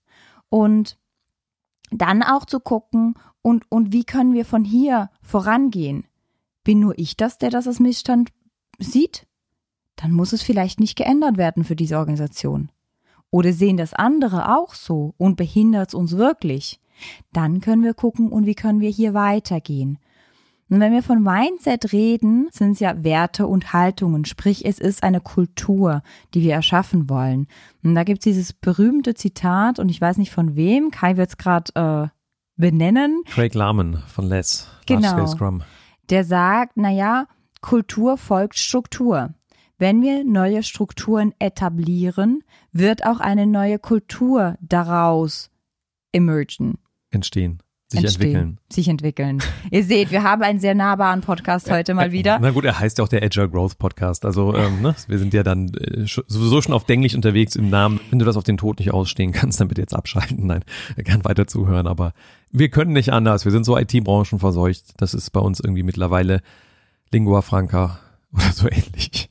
Und 0.50 0.98
dann 1.90 2.22
auch 2.22 2.44
zu 2.44 2.60
gucken, 2.60 3.14
und, 3.42 3.64
und 3.70 3.92
wie 3.92 4.04
können 4.04 4.34
wir 4.34 4.44
von 4.44 4.64
hier 4.64 5.10
vorangehen? 5.22 6.06
Bin 6.64 6.80
nur 6.80 6.98
ich 6.98 7.16
das, 7.16 7.38
der 7.38 7.50
das 7.50 7.66
als 7.66 7.80
Missstand 7.80 8.30
sieht? 8.78 9.26
Dann 9.96 10.12
muss 10.12 10.32
es 10.32 10.42
vielleicht 10.42 10.80
nicht 10.80 10.96
geändert 10.96 11.38
werden 11.38 11.64
für 11.64 11.76
diese 11.76 11.98
Organisation. 11.98 12.70
Oder 13.30 13.52
sehen 13.52 13.76
das 13.76 13.94
andere 13.94 14.56
auch 14.56 14.74
so 14.74 15.14
und 15.18 15.36
behindert 15.36 15.88
es 15.88 15.94
uns 15.94 16.16
wirklich? 16.16 16.80
Dann 17.32 17.60
können 17.60 17.84
wir 17.84 17.94
gucken, 17.94 18.30
und 18.30 18.46
wie 18.46 18.54
können 18.54 18.80
wir 18.80 18.90
hier 18.90 19.14
weitergehen. 19.14 19.98
Und 20.70 20.80
wenn 20.80 20.92
wir 20.92 21.02
von 21.02 21.22
Mindset 21.22 21.92
reden, 21.92 22.48
sind 22.52 22.72
es 22.72 22.80
ja 22.80 23.02
Werte 23.02 23.46
und 23.46 23.72
Haltungen, 23.72 24.26
sprich 24.26 24.66
es 24.66 24.78
ist 24.78 25.02
eine 25.02 25.20
Kultur, 25.20 26.02
die 26.34 26.42
wir 26.42 26.52
erschaffen 26.52 27.08
wollen. 27.08 27.46
Und 27.82 27.94
da 27.94 28.04
gibt 28.04 28.18
es 28.20 28.24
dieses 28.24 28.52
berühmte 28.52 29.14
Zitat, 29.14 29.78
und 29.78 29.88
ich 29.88 30.00
weiß 30.00 30.18
nicht 30.18 30.30
von 30.30 30.56
wem, 30.56 30.90
Kai 30.90 31.16
wird 31.16 31.30
es 31.30 31.36
gerade 31.38 31.72
äh, 31.74 32.08
benennen. 32.56 33.22
Craig 33.26 33.54
Lahman 33.54 34.02
von 34.08 34.28
Les, 34.28 34.68
genau, 34.86 35.26
Scrum. 35.26 35.62
Der 36.10 36.24
sagt, 36.24 36.76
naja, 36.76 37.26
Kultur 37.60 38.18
folgt 38.18 38.58
Struktur. 38.58 39.34
Wenn 39.80 40.02
wir 40.02 40.24
neue 40.24 40.64
Strukturen 40.64 41.32
etablieren, 41.38 42.42
wird 42.72 43.06
auch 43.06 43.20
eine 43.20 43.46
neue 43.46 43.78
Kultur 43.78 44.56
daraus 44.60 45.50
emergen. 46.12 46.78
Entstehen. 47.10 47.62
Sich 47.86 48.00
entstehen, 48.00 48.26
entwickeln. 48.26 48.60
Sich 48.70 48.88
entwickeln. 48.88 49.42
Ihr 49.70 49.84
seht, 49.84 50.10
wir 50.10 50.24
haben 50.24 50.42
einen 50.42 50.58
sehr 50.58 50.74
nahbaren 50.74 51.20
Podcast 51.20 51.70
heute 51.70 51.94
mal 51.94 52.10
wieder. 52.10 52.40
Na 52.40 52.50
gut, 52.50 52.64
er 52.64 52.80
heißt 52.80 52.98
ja 52.98 53.04
auch 53.04 53.08
der 53.08 53.22
Agile 53.22 53.48
Growth 53.48 53.78
Podcast. 53.78 54.24
Also 54.24 54.52
ähm, 54.54 54.82
ne, 54.82 54.96
wir 55.06 55.18
sind 55.18 55.32
ja 55.32 55.44
dann 55.44 55.68
äh, 55.74 56.04
sowieso 56.04 56.60
schon 56.60 56.74
auf 56.74 56.84
Denglisch 56.84 57.14
unterwegs 57.14 57.54
im 57.54 57.70
Namen. 57.70 58.00
Wenn 58.10 58.18
du 58.18 58.24
das 58.24 58.36
auf 58.36 58.44
den 58.44 58.58
Tod 58.58 58.80
nicht 58.80 58.92
ausstehen 58.92 59.30
kannst, 59.30 59.60
dann 59.60 59.68
bitte 59.68 59.80
jetzt 59.80 59.94
abschalten. 59.94 60.44
Nein, 60.44 60.64
gern 60.96 61.24
weiter 61.24 61.46
zuhören. 61.46 61.86
Aber 61.86 62.14
wir 62.50 62.68
können 62.68 62.92
nicht 62.92 63.12
anders. 63.12 63.44
Wir 63.44 63.52
sind 63.52 63.64
so 63.64 63.78
IT-Branchen 63.78 64.40
verseucht. 64.40 64.94
Das 64.96 65.14
ist 65.14 65.30
bei 65.30 65.40
uns 65.40 65.60
irgendwie 65.60 65.84
mittlerweile 65.84 66.42
Lingua 67.12 67.42
Franca 67.42 68.00
oder 68.32 68.52
so 68.52 68.68
ähnlich. 68.68 69.30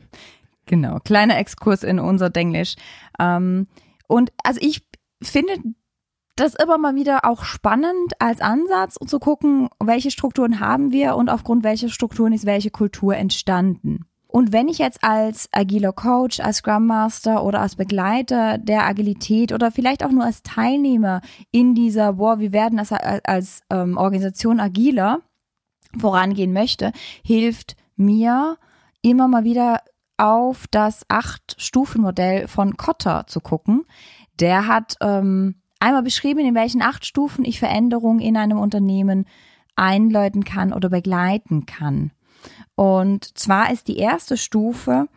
Genau, 0.67 0.99
kleiner 0.99 1.37
Exkurs 1.37 1.83
in 1.83 1.99
unser 1.99 2.29
Denglisch. 2.29 2.75
Ähm, 3.19 3.67
und 4.07 4.31
also 4.43 4.59
ich 4.61 4.85
finde 5.21 5.53
das 6.35 6.53
immer 6.53 6.77
mal 6.77 6.95
wieder 6.95 7.25
auch 7.25 7.43
spannend 7.43 8.13
als 8.19 8.41
Ansatz 8.41 8.95
um 8.97 9.07
zu 9.07 9.17
gucken, 9.19 9.69
welche 9.83 10.11
Strukturen 10.11 10.59
haben 10.59 10.91
wir 10.91 11.15
und 11.15 11.29
aufgrund 11.29 11.63
welcher 11.63 11.89
Strukturen 11.89 12.31
ist 12.31 12.45
welche 12.45 12.69
Kultur 12.69 13.15
entstanden. 13.15 14.05
Und 14.27 14.51
wenn 14.51 14.67
ich 14.67 14.77
jetzt 14.77 15.03
als 15.03 15.49
agiler 15.51 15.93
Coach, 15.93 16.39
als 16.41 16.57
Scrum 16.57 16.85
Master 16.85 17.43
oder 17.43 17.61
als 17.61 17.75
Begleiter 17.75 18.57
der 18.57 18.85
Agilität 18.85 19.51
oder 19.51 19.71
vielleicht 19.71 20.03
auch 20.03 20.11
nur 20.11 20.25
als 20.25 20.43
Teilnehmer 20.43 21.21
in 21.51 21.73
dieser, 21.73 22.13
boah, 22.13 22.37
wir 22.39 22.51
werden 22.51 22.77
als, 22.77 22.91
als 22.91 23.61
ähm, 23.71 23.97
Organisation 23.97 24.59
agiler 24.59 25.21
vorangehen 25.97 26.53
möchte, 26.53 26.91
hilft 27.23 27.77
mir 27.95 28.57
immer 29.01 29.27
mal 29.27 29.43
wieder 29.43 29.81
auf 30.17 30.65
das 30.69 31.05
Acht-Stufen-Modell 31.07 32.47
von 32.47 32.75
Kotter 32.75 33.25
zu 33.27 33.39
gucken. 33.39 33.85
Der 34.39 34.67
hat 34.67 34.95
ähm, 35.01 35.55
einmal 35.79 36.03
beschrieben, 36.03 36.39
in 36.39 36.55
welchen 36.55 36.81
acht 36.81 37.05
Stufen 37.05 37.45
ich 37.45 37.59
Veränderungen 37.59 38.19
in 38.19 38.37
einem 38.37 38.59
Unternehmen 38.59 39.25
einläuten 39.75 40.43
kann 40.43 40.73
oder 40.73 40.89
begleiten 40.89 41.65
kann. 41.65 42.11
Und 42.75 43.37
zwar 43.37 43.71
ist 43.71 43.87
die 43.87 43.97
erste 43.97 44.37
Stufe 44.37 45.07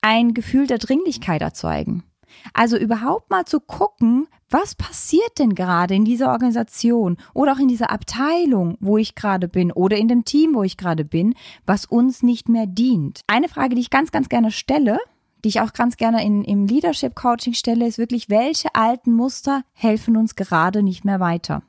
ein 0.00 0.34
Gefühl 0.34 0.66
der 0.66 0.78
Dringlichkeit 0.78 1.42
erzeugen. 1.42 2.04
Also 2.54 2.76
überhaupt 2.76 3.30
mal 3.30 3.44
zu 3.44 3.60
gucken, 3.60 4.28
was 4.50 4.74
passiert 4.74 5.38
denn 5.38 5.54
gerade 5.54 5.94
in 5.94 6.04
dieser 6.04 6.30
Organisation 6.30 7.16
oder 7.34 7.52
auch 7.52 7.58
in 7.58 7.68
dieser 7.68 7.90
Abteilung, 7.90 8.76
wo 8.80 8.96
ich 8.96 9.14
gerade 9.14 9.48
bin 9.48 9.72
oder 9.72 9.96
in 9.96 10.08
dem 10.08 10.24
Team, 10.24 10.54
wo 10.54 10.62
ich 10.62 10.76
gerade 10.76 11.04
bin, 11.04 11.34
was 11.66 11.84
uns 11.84 12.22
nicht 12.22 12.48
mehr 12.48 12.66
dient. 12.66 13.20
Eine 13.26 13.48
Frage, 13.48 13.74
die 13.74 13.80
ich 13.80 13.90
ganz, 13.90 14.10
ganz 14.10 14.28
gerne 14.28 14.50
stelle, 14.50 14.98
die 15.44 15.48
ich 15.48 15.60
auch 15.60 15.72
ganz 15.72 15.96
gerne 15.96 16.24
in, 16.24 16.44
im 16.44 16.66
Leadership 16.66 17.14
Coaching 17.14 17.54
stelle, 17.54 17.86
ist 17.86 17.98
wirklich, 17.98 18.28
welche 18.28 18.74
alten 18.74 19.12
Muster 19.12 19.62
helfen 19.72 20.16
uns 20.16 20.34
gerade 20.34 20.82
nicht 20.82 21.04
mehr 21.04 21.20
weiter? 21.20 21.62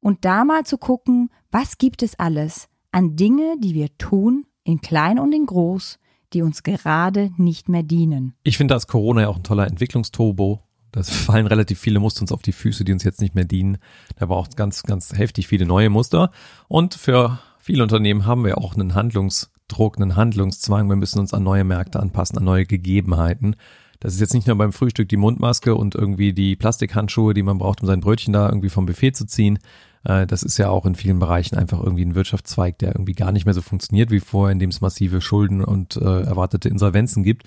Und 0.00 0.24
da 0.24 0.44
mal 0.44 0.64
zu 0.64 0.76
gucken, 0.78 1.30
was 1.50 1.78
gibt 1.78 2.02
es 2.02 2.18
alles 2.18 2.68
an 2.90 3.16
Dinge, 3.16 3.56
die 3.58 3.74
wir 3.74 3.96
tun, 3.96 4.46
in 4.64 4.80
klein 4.80 5.18
und 5.18 5.32
in 5.32 5.46
groß, 5.46 5.98
die 6.34 6.42
uns 6.42 6.62
gerade 6.62 7.30
nicht 7.36 7.68
mehr 7.68 7.82
dienen. 7.82 8.34
Ich 8.42 8.58
finde, 8.58 8.74
das 8.74 8.86
Corona 8.86 9.22
ja 9.22 9.28
auch 9.28 9.36
ein 9.36 9.44
toller 9.44 9.66
Entwicklungsturbo. 9.66 10.60
Das 10.92 11.10
fallen 11.10 11.46
relativ 11.46 11.78
viele 11.80 11.98
Muster 11.98 12.22
uns 12.22 12.32
auf 12.32 12.42
die 12.42 12.52
Füße, 12.52 12.84
die 12.84 12.92
uns 12.92 13.02
jetzt 13.02 13.20
nicht 13.20 13.34
mehr 13.34 13.44
dienen. 13.44 13.78
Da 14.16 14.26
braucht 14.26 14.56
ganz, 14.56 14.82
ganz 14.82 15.16
heftig 15.16 15.48
viele 15.48 15.66
neue 15.66 15.90
Muster. 15.90 16.30
Und 16.68 16.94
für 16.94 17.40
viele 17.58 17.82
Unternehmen 17.82 18.26
haben 18.26 18.44
wir 18.44 18.58
auch 18.58 18.74
einen 18.74 18.94
Handlungs- 18.94 19.50
Druck, 19.68 19.96
einen 19.96 20.16
Handlungszwang. 20.16 20.88
Wir 20.88 20.96
müssen 20.96 21.18
uns 21.18 21.32
an 21.32 21.42
neue 21.42 21.64
Märkte 21.64 22.00
anpassen, 22.00 22.38
an 22.38 22.44
neue 22.44 22.66
Gegebenheiten. 22.66 23.56
Das 24.00 24.14
ist 24.14 24.20
jetzt 24.20 24.34
nicht 24.34 24.46
nur 24.46 24.56
beim 24.56 24.72
Frühstück 24.72 25.08
die 25.08 25.16
Mundmaske 25.16 25.74
und 25.74 25.94
irgendwie 25.94 26.32
die 26.32 26.56
Plastikhandschuhe, 26.56 27.32
die 27.32 27.42
man 27.42 27.58
braucht, 27.58 27.80
um 27.80 27.86
sein 27.86 28.00
Brötchen 28.00 28.32
da 28.32 28.48
irgendwie 28.48 28.68
vom 28.68 28.86
Buffet 28.86 29.12
zu 29.12 29.26
ziehen. 29.26 29.58
Äh, 30.04 30.26
das 30.26 30.42
ist 30.42 30.58
ja 30.58 30.70
auch 30.70 30.86
in 30.86 30.94
vielen 30.94 31.18
Bereichen 31.18 31.56
einfach 31.56 31.82
irgendwie 31.82 32.04
ein 32.04 32.14
Wirtschaftszweig, 32.14 32.78
der 32.78 32.94
irgendwie 32.94 33.14
gar 33.14 33.32
nicht 33.32 33.44
mehr 33.44 33.54
so 33.54 33.62
funktioniert 33.62 34.10
wie 34.10 34.20
vorher, 34.20 34.52
in 34.52 34.58
dem 34.58 34.70
es 34.70 34.80
massive 34.80 35.20
Schulden 35.20 35.64
und 35.64 35.96
äh, 35.96 36.22
erwartete 36.22 36.68
Insolvenzen 36.68 37.22
gibt, 37.22 37.44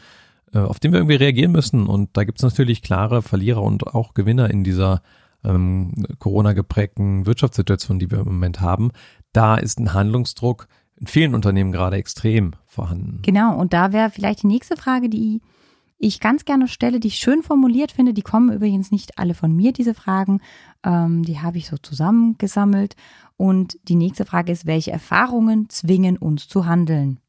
äh, 0.54 0.60
auf 0.60 0.80
den 0.80 0.92
wir 0.92 1.00
irgendwie 1.00 1.16
reagieren 1.16 1.52
müssen. 1.52 1.88
Und 1.88 2.16
da 2.18 2.24
gibt 2.24 2.40
es 2.40 2.44
natürlich 2.44 2.82
klare 2.82 3.22
Verlierer 3.22 3.64
und 3.64 3.88
auch 3.88 4.14
Gewinner 4.14 4.50
in 4.50 4.64
dieser 4.64 5.02
ähm, 5.44 6.06
Corona 6.20 6.54
geprägten 6.54 7.26
Wirtschaftssituation, 7.26 8.00
die 8.00 8.12
wir 8.12 8.20
im 8.20 8.26
Moment 8.26 8.60
haben. 8.60 8.92
Da 9.34 9.56
ist 9.56 9.80
ein 9.80 9.94
Handlungsdruck, 9.94 10.68
in 11.00 11.08
vielen 11.08 11.36
Unternehmen 11.36 11.72
gerade 11.72 11.98
extrem 11.98 12.54
vorhanden. 12.66 13.22
Genau, 13.22 13.56
und 13.56 13.72
da 13.74 13.94
wäre 13.94 14.10
vielleicht 14.10 14.44
die 14.44 14.48
nächste 14.48 14.76
Frage, 14.76 15.10
die 15.10 15.42
ich 15.98 16.20
ganz 16.20 16.46
gerne 16.46 16.68
stelle, 16.68 17.00
die 17.00 17.08
ich 17.08 17.18
schön 17.18 17.44
formuliert 17.44 17.92
finde. 17.92 18.14
Die 18.14 18.22
kommen 18.22 18.54
übrigens 18.54 18.92
nicht 18.92 19.18
alle 19.18 19.34
von 19.34 19.56
mir, 19.56 19.74
diese 19.74 19.94
Fragen. 19.94 20.42
Ähm, 20.84 21.24
die 21.24 21.40
habe 21.40 21.58
ich 21.58 21.68
so 21.68 21.78
zusammengesammelt. 21.78 22.96
Und 23.36 23.78
die 23.84 23.96
nächste 23.96 24.26
Frage 24.26 24.52
ist, 24.52 24.66
welche 24.66 24.92
Erfahrungen 24.92 25.70
zwingen 25.70 26.18
uns 26.18 26.48
zu 26.48 26.66
handeln? 26.66 27.20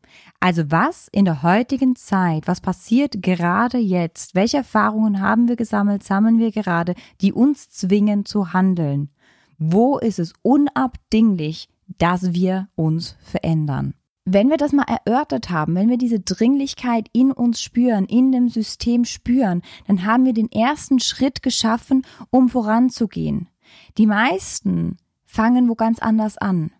Also 0.40 0.70
was 0.70 1.08
in 1.12 1.24
der 1.24 1.42
heutigen 1.42 1.96
Zeit, 1.96 2.46
was 2.46 2.60
passiert 2.60 3.22
gerade 3.22 3.78
jetzt? 3.78 4.34
Welche 4.34 4.58
Erfahrungen 4.58 5.20
haben 5.20 5.48
wir 5.48 5.56
gesammelt, 5.56 6.02
sammeln 6.02 6.38
wir 6.38 6.50
gerade, 6.50 6.94
die 7.20 7.32
uns 7.32 7.70
zwingen 7.70 8.24
zu 8.24 8.52
handeln? 8.52 9.10
Wo 9.58 9.98
ist 9.98 10.18
es 10.18 10.32
unabdinglich, 10.42 11.68
dass 11.96 12.34
wir 12.34 12.68
uns 12.74 13.16
verändern. 13.22 13.94
Wenn 14.30 14.50
wir 14.50 14.58
das 14.58 14.74
mal 14.74 14.84
erörtert 14.84 15.48
haben, 15.48 15.74
wenn 15.74 15.88
wir 15.88 15.96
diese 15.96 16.20
Dringlichkeit 16.20 17.08
in 17.14 17.32
uns 17.32 17.62
spüren, 17.62 18.04
in 18.04 18.30
dem 18.30 18.50
System 18.50 19.06
spüren, 19.06 19.62
dann 19.86 20.04
haben 20.04 20.26
wir 20.26 20.34
den 20.34 20.52
ersten 20.52 21.00
Schritt 21.00 21.42
geschaffen, 21.42 22.04
um 22.28 22.50
voranzugehen. 22.50 23.48
Die 23.96 24.04
meisten 24.04 24.98
fangen 25.24 25.66
wo 25.70 25.76
ganz 25.76 25.98
anders 25.98 26.36
an. 26.36 26.72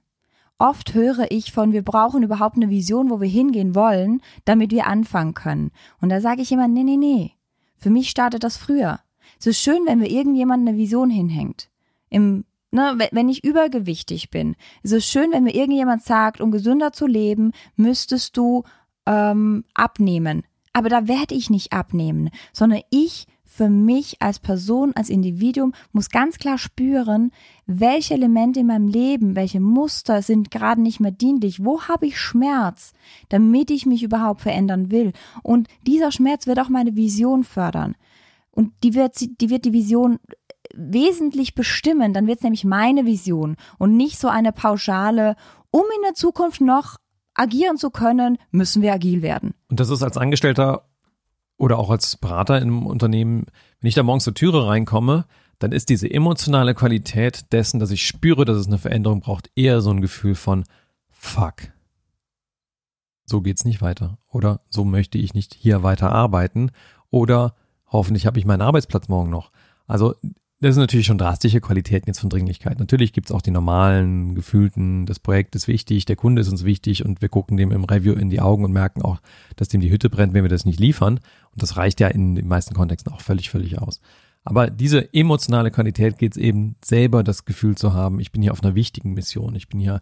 Oft 0.59 0.93
höre 0.93 1.31
ich 1.31 1.50
von, 1.50 1.73
wir 1.73 1.81
brauchen 1.83 2.23
überhaupt 2.23 2.57
eine 2.57 2.69
Vision, 2.69 3.09
wo 3.09 3.19
wir 3.19 3.28
hingehen 3.28 3.75
wollen, 3.75 4.21
damit 4.45 4.71
wir 4.71 4.87
anfangen 4.87 5.33
können. 5.33 5.71
Und 6.02 6.11
da 6.11 6.21
sage 6.21 6.43
ich 6.43 6.52
immer, 6.52 6.69
nee, 6.69 6.85
nee, 6.85 6.99
nee. 6.99 7.33
Für 7.78 7.88
mich 7.88 8.11
startet 8.11 8.45
das 8.45 8.59
früher. 8.59 9.00
Es 9.40 9.47
ist 9.47 9.59
schön, 9.59 9.87
wenn 9.87 10.00
mir 10.00 10.11
irgendjemand 10.11 10.69
eine 10.69 10.76
Vision 10.76 11.09
hinhängt. 11.09 11.71
Im 12.11 12.45
Ne, 12.70 13.08
wenn 13.12 13.30
ich 13.30 13.44
übergewichtig 13.44 14.28
bin, 14.28 14.54
ist 14.82 14.92
es 14.92 15.06
schön, 15.06 15.32
wenn 15.32 15.44
mir 15.44 15.54
irgendjemand 15.54 16.02
sagt, 16.02 16.42
um 16.42 16.50
gesünder 16.50 16.92
zu 16.92 17.06
leben, 17.06 17.52
müsstest 17.76 18.37
du 18.37 18.64
ähm, 19.06 19.64
abnehmen. 19.72 20.42
Aber 20.75 20.90
da 20.90 21.08
werde 21.08 21.34
ich 21.34 21.48
nicht 21.48 21.72
abnehmen, 21.72 22.28
sondern 22.52 22.82
ich 22.90 23.26
für 23.58 23.70
mich 23.70 24.20
als 24.20 24.38
Person, 24.38 24.92
als 24.94 25.08
Individuum 25.08 25.72
muss 25.92 26.10
ganz 26.10 26.38
klar 26.38 26.58
spüren, 26.58 27.32
welche 27.66 28.14
Elemente 28.14 28.60
in 28.60 28.66
meinem 28.66 28.87
Leben, 28.87 29.34
welche 29.34 29.58
Muster 29.58 30.22
sind 30.22 30.52
gerade 30.52 30.80
nicht 30.80 31.00
mehr 31.00 31.10
dienlich, 31.10 31.64
wo 31.64 31.82
habe 31.82 32.06
ich 32.06 32.20
Schmerz, 32.20 32.92
damit 33.30 33.72
ich 33.72 33.84
mich 33.84 34.04
überhaupt 34.04 34.42
verändern 34.42 34.92
will. 34.92 35.12
Und 35.42 35.66
dieser 35.87 36.12
Schmerz 36.12 36.46
wird 36.46 36.60
auch 36.60 36.68
meine 36.68 36.94
Vision 36.94 37.42
fördern. 37.42 37.96
Und 38.52 38.72
die 38.84 38.94
wird, 38.94 39.14
die 39.40 39.50
wird 39.50 39.64
die 39.64 39.72
Vision 39.72 40.20
wesentlich 40.78 41.54
bestimmen, 41.54 42.14
dann 42.14 42.26
wird 42.26 42.38
es 42.38 42.44
nämlich 42.44 42.64
meine 42.64 43.04
Vision 43.04 43.56
und 43.78 43.97
nicht 43.97 44.18
so 44.18 44.28
eine 44.28 44.52
pauschale, 44.52 45.37
um 45.70 45.82
in 45.97 46.02
der 46.04 46.14
Zukunft 46.14 46.61
noch 46.61 46.97
agieren 47.35 47.76
zu 47.76 47.90
können, 47.90 48.38
müssen 48.50 48.82
wir 48.82 48.92
agil 48.92 49.23
werden. 49.23 49.54
Und 49.68 49.80
das 49.80 49.90
ist 49.90 50.02
als 50.02 50.16
Angestellter 50.16 50.88
oder 51.56 51.78
auch 51.78 51.90
als 51.90 52.16
Berater 52.16 52.56
in 52.56 52.64
einem 52.64 52.87
Unternehmen, 52.87 53.47
wenn 53.80 53.88
ich 53.88 53.94
da 53.94 54.02
morgens 54.02 54.25
zur 54.25 54.35
Türe 54.35 54.66
reinkomme, 54.66 55.26
dann 55.58 55.73
ist 55.73 55.88
diese 55.88 56.11
emotionale 56.11 56.75
Qualität 56.75 57.52
dessen, 57.52 57.80
dass 57.80 57.90
ich 57.90 58.06
spüre, 58.06 58.44
dass 58.44 58.56
es 58.56 58.68
eine 58.68 58.78
Veränderung 58.78 59.20
braucht, 59.20 59.50
eher 59.56 59.80
so 59.80 59.90
ein 59.90 60.00
Gefühl 60.00 60.37
von 60.37 60.64
Fuck. 61.11 61.73
So 63.25 63.42
geht's 63.42 63.64
nicht 63.64 63.82
weiter. 63.82 64.18
Oder 64.28 64.61
so 64.70 64.85
möchte 64.85 65.18
ich 65.18 65.35
nicht 65.35 65.54
hier 65.54 65.82
weiter 65.82 66.12
arbeiten. 66.12 66.70
Oder 67.11 67.54
hoffentlich 67.87 68.26
habe 68.26 68.38
ich 68.38 68.47
meinen 68.47 68.62
Arbeitsplatz 68.62 69.08
morgen 69.08 69.30
noch. 69.30 69.50
Also 69.87 70.14
das 70.61 70.75
sind 70.75 70.83
natürlich 70.83 71.07
schon 71.07 71.19
drastische 71.19 71.61
Qualitäten 71.61 72.09
jetzt 72.09 72.19
von 72.19 72.31
Dringlichkeit. 72.31 72.81
Natürlich 72.81 73.12
gibt's 73.12 73.31
auch 73.31 73.43
die 73.43 73.53
normalen, 73.53 74.35
gefühlten, 74.35 75.07
das 75.07 75.21
Projekt 75.21 75.55
ist 75.55 75.69
wichtig, 75.69 76.05
der 76.05 76.17
Kunde 76.17 76.43
ist 76.43 76.49
uns 76.49 76.65
wichtig 76.65 77.05
und 77.05 77.23
wir 77.23 77.29
gucken 77.29 77.57
dem 77.57 77.71
im 77.71 77.85
Review 77.85 78.15
in 78.15 78.29
die 78.29 78.41
Augen 78.41 78.65
und 78.65 78.73
merken 78.73 79.03
auch, 79.03 79.21
dass 79.55 79.69
dem 79.69 79.81
die 79.81 79.91
Hütte 79.91 80.11
brennt, 80.11 80.35
wenn 80.35 80.43
wir 80.43 80.49
das 80.49 80.65
nicht 80.65 80.81
liefern. 80.81 81.21
Und 81.53 81.62
das 81.62 81.77
reicht 81.77 82.00
ja 82.00 82.09
in 82.09 82.35
den 82.35 82.49
meisten 82.49 82.75
Kontexten 82.75 83.12
auch 83.12 83.21
völlig, 83.21 83.50
völlig 83.50 83.79
aus. 83.79 84.00
Aber 84.43 84.69
diese 84.69 85.12
emotionale 85.15 85.71
Qualität 85.71 86.19
geht's 86.19 86.37
eben 86.37 86.75
selber 86.85 87.23
das 87.23 87.45
Gefühl 87.45 87.77
zu 87.77 87.93
haben, 87.93 88.19
ich 88.19 88.33
bin 88.33 88.43
hier 88.43 88.53
auf 88.53 88.62
einer 88.62 88.75
wichtigen 88.75 89.15
Mission, 89.15 89.55
ich 89.55 89.69
bin 89.69 89.79
hier, 89.79 90.00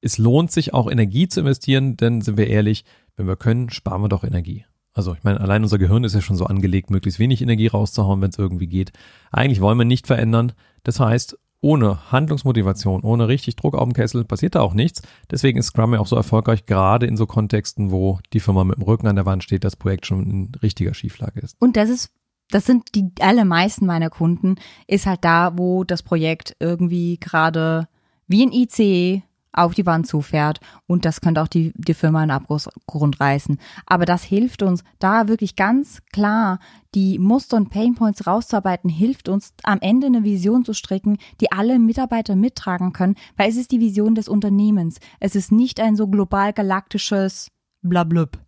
es 0.00 0.18
lohnt 0.18 0.50
sich 0.50 0.74
auch 0.74 0.90
Energie 0.90 1.28
zu 1.28 1.40
investieren, 1.40 1.96
denn 1.96 2.20
sind 2.20 2.36
wir 2.36 2.48
ehrlich, 2.48 2.84
wenn 3.16 3.28
wir 3.28 3.36
können, 3.36 3.70
sparen 3.70 4.02
wir 4.02 4.08
doch 4.08 4.24
Energie. 4.24 4.64
Also 4.94 5.14
ich 5.14 5.24
meine, 5.24 5.40
allein 5.40 5.62
unser 5.62 5.78
Gehirn 5.78 6.04
ist 6.04 6.14
ja 6.14 6.20
schon 6.20 6.36
so 6.36 6.46
angelegt, 6.46 6.90
möglichst 6.90 7.18
wenig 7.18 7.42
Energie 7.42 7.66
rauszuhauen, 7.66 8.20
wenn 8.20 8.30
es 8.30 8.38
irgendwie 8.38 8.68
geht. 8.68 8.92
Eigentlich 9.32 9.60
wollen 9.60 9.76
wir 9.76 9.84
nicht 9.84 10.06
verändern. 10.06 10.52
Das 10.84 11.00
heißt, 11.00 11.36
ohne 11.60 12.12
Handlungsmotivation, 12.12 13.02
ohne 13.02 13.26
richtig 13.26 13.56
Druck 13.56 13.74
auf 13.74 13.84
dem 13.84 13.94
Kessel 13.94 14.24
passiert 14.24 14.54
da 14.54 14.60
auch 14.60 14.74
nichts. 14.74 15.02
Deswegen 15.30 15.58
ist 15.58 15.66
Scrum 15.66 15.94
ja 15.94 16.00
auch 16.00 16.06
so 16.06 16.14
erfolgreich, 16.14 16.66
gerade 16.66 17.06
in 17.06 17.16
so 17.16 17.26
Kontexten, 17.26 17.90
wo 17.90 18.20
die 18.32 18.40
Firma 18.40 18.64
mit 18.64 18.76
dem 18.76 18.84
Rücken 18.84 19.08
an 19.08 19.16
der 19.16 19.26
Wand 19.26 19.42
steht, 19.42 19.64
das 19.64 19.74
Projekt 19.74 20.06
schon 20.06 20.30
in 20.30 20.52
richtiger 20.62 20.94
Schieflage 20.94 21.40
ist. 21.40 21.56
Und 21.60 21.76
das 21.76 21.88
ist 21.88 22.12
das 22.50 22.66
sind 22.66 22.94
die 22.94 23.10
allermeisten 23.20 23.86
meiner 23.86 24.10
Kunden, 24.10 24.56
ist 24.86 25.06
halt 25.06 25.24
da, 25.24 25.56
wo 25.56 25.84
das 25.84 26.02
Projekt 26.02 26.56
irgendwie 26.60 27.18
gerade 27.18 27.88
wie 28.26 28.44
ein 28.44 28.52
ICE 28.52 29.22
auf 29.54 29.74
die 29.74 29.86
Wand 29.86 30.06
zufährt 30.06 30.60
und 30.86 31.04
das 31.04 31.20
könnte 31.20 31.40
auch 31.40 31.48
die, 31.48 31.72
die 31.76 31.94
Firma 31.94 32.22
in 32.22 32.30
Abgrund 32.30 33.20
reißen. 33.20 33.58
Aber 33.86 34.04
das 34.04 34.22
hilft 34.22 34.62
uns, 34.62 34.84
da 34.98 35.28
wirklich 35.28 35.56
ganz 35.56 36.02
klar 36.12 36.58
die 36.94 37.18
Muster 37.18 37.56
und 37.56 37.70
Painpoints 37.70 38.26
rauszuarbeiten, 38.26 38.90
hilft 38.90 39.28
uns 39.28 39.54
am 39.62 39.80
Ende 39.80 40.08
eine 40.08 40.24
Vision 40.24 40.64
zu 40.64 40.74
stricken, 40.74 41.18
die 41.40 41.50
alle 41.50 41.78
Mitarbeiter 41.78 42.36
mittragen 42.36 42.92
können, 42.92 43.16
weil 43.36 43.48
es 43.48 43.56
ist 43.56 43.70
die 43.70 43.80
Vision 43.80 44.14
des 44.14 44.28
Unternehmens. 44.28 44.98
Es 45.20 45.34
ist 45.34 45.50
nicht 45.50 45.80
ein 45.80 45.96
so 45.96 46.08
global 46.08 46.52
galaktisches 46.52 47.50
Blablub, 47.82 48.38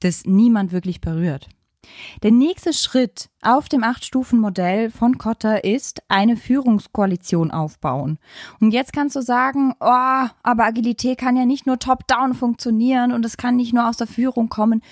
das 0.00 0.24
niemand 0.24 0.72
wirklich 0.72 1.00
berührt. 1.00 1.48
Der 2.22 2.30
nächste 2.30 2.72
Schritt 2.72 3.28
auf 3.42 3.68
dem 3.68 3.84
Acht-Stufen-Modell 3.84 4.90
von 4.90 5.18
Kotter 5.18 5.64
ist 5.64 6.02
eine 6.08 6.36
Führungskoalition 6.36 7.50
aufbauen. 7.50 8.18
Und 8.60 8.72
jetzt 8.72 8.92
kannst 8.92 9.16
du 9.16 9.22
sagen, 9.22 9.74
oh, 9.80 10.26
aber 10.42 10.64
Agilität 10.64 11.18
kann 11.18 11.36
ja 11.36 11.44
nicht 11.44 11.66
nur 11.66 11.78
top-down 11.78 12.34
funktionieren 12.34 13.12
und 13.12 13.24
es 13.24 13.36
kann 13.36 13.56
nicht 13.56 13.72
nur 13.72 13.88
aus 13.88 13.96
der 13.96 14.06
Führung 14.06 14.48
kommen. 14.48 14.82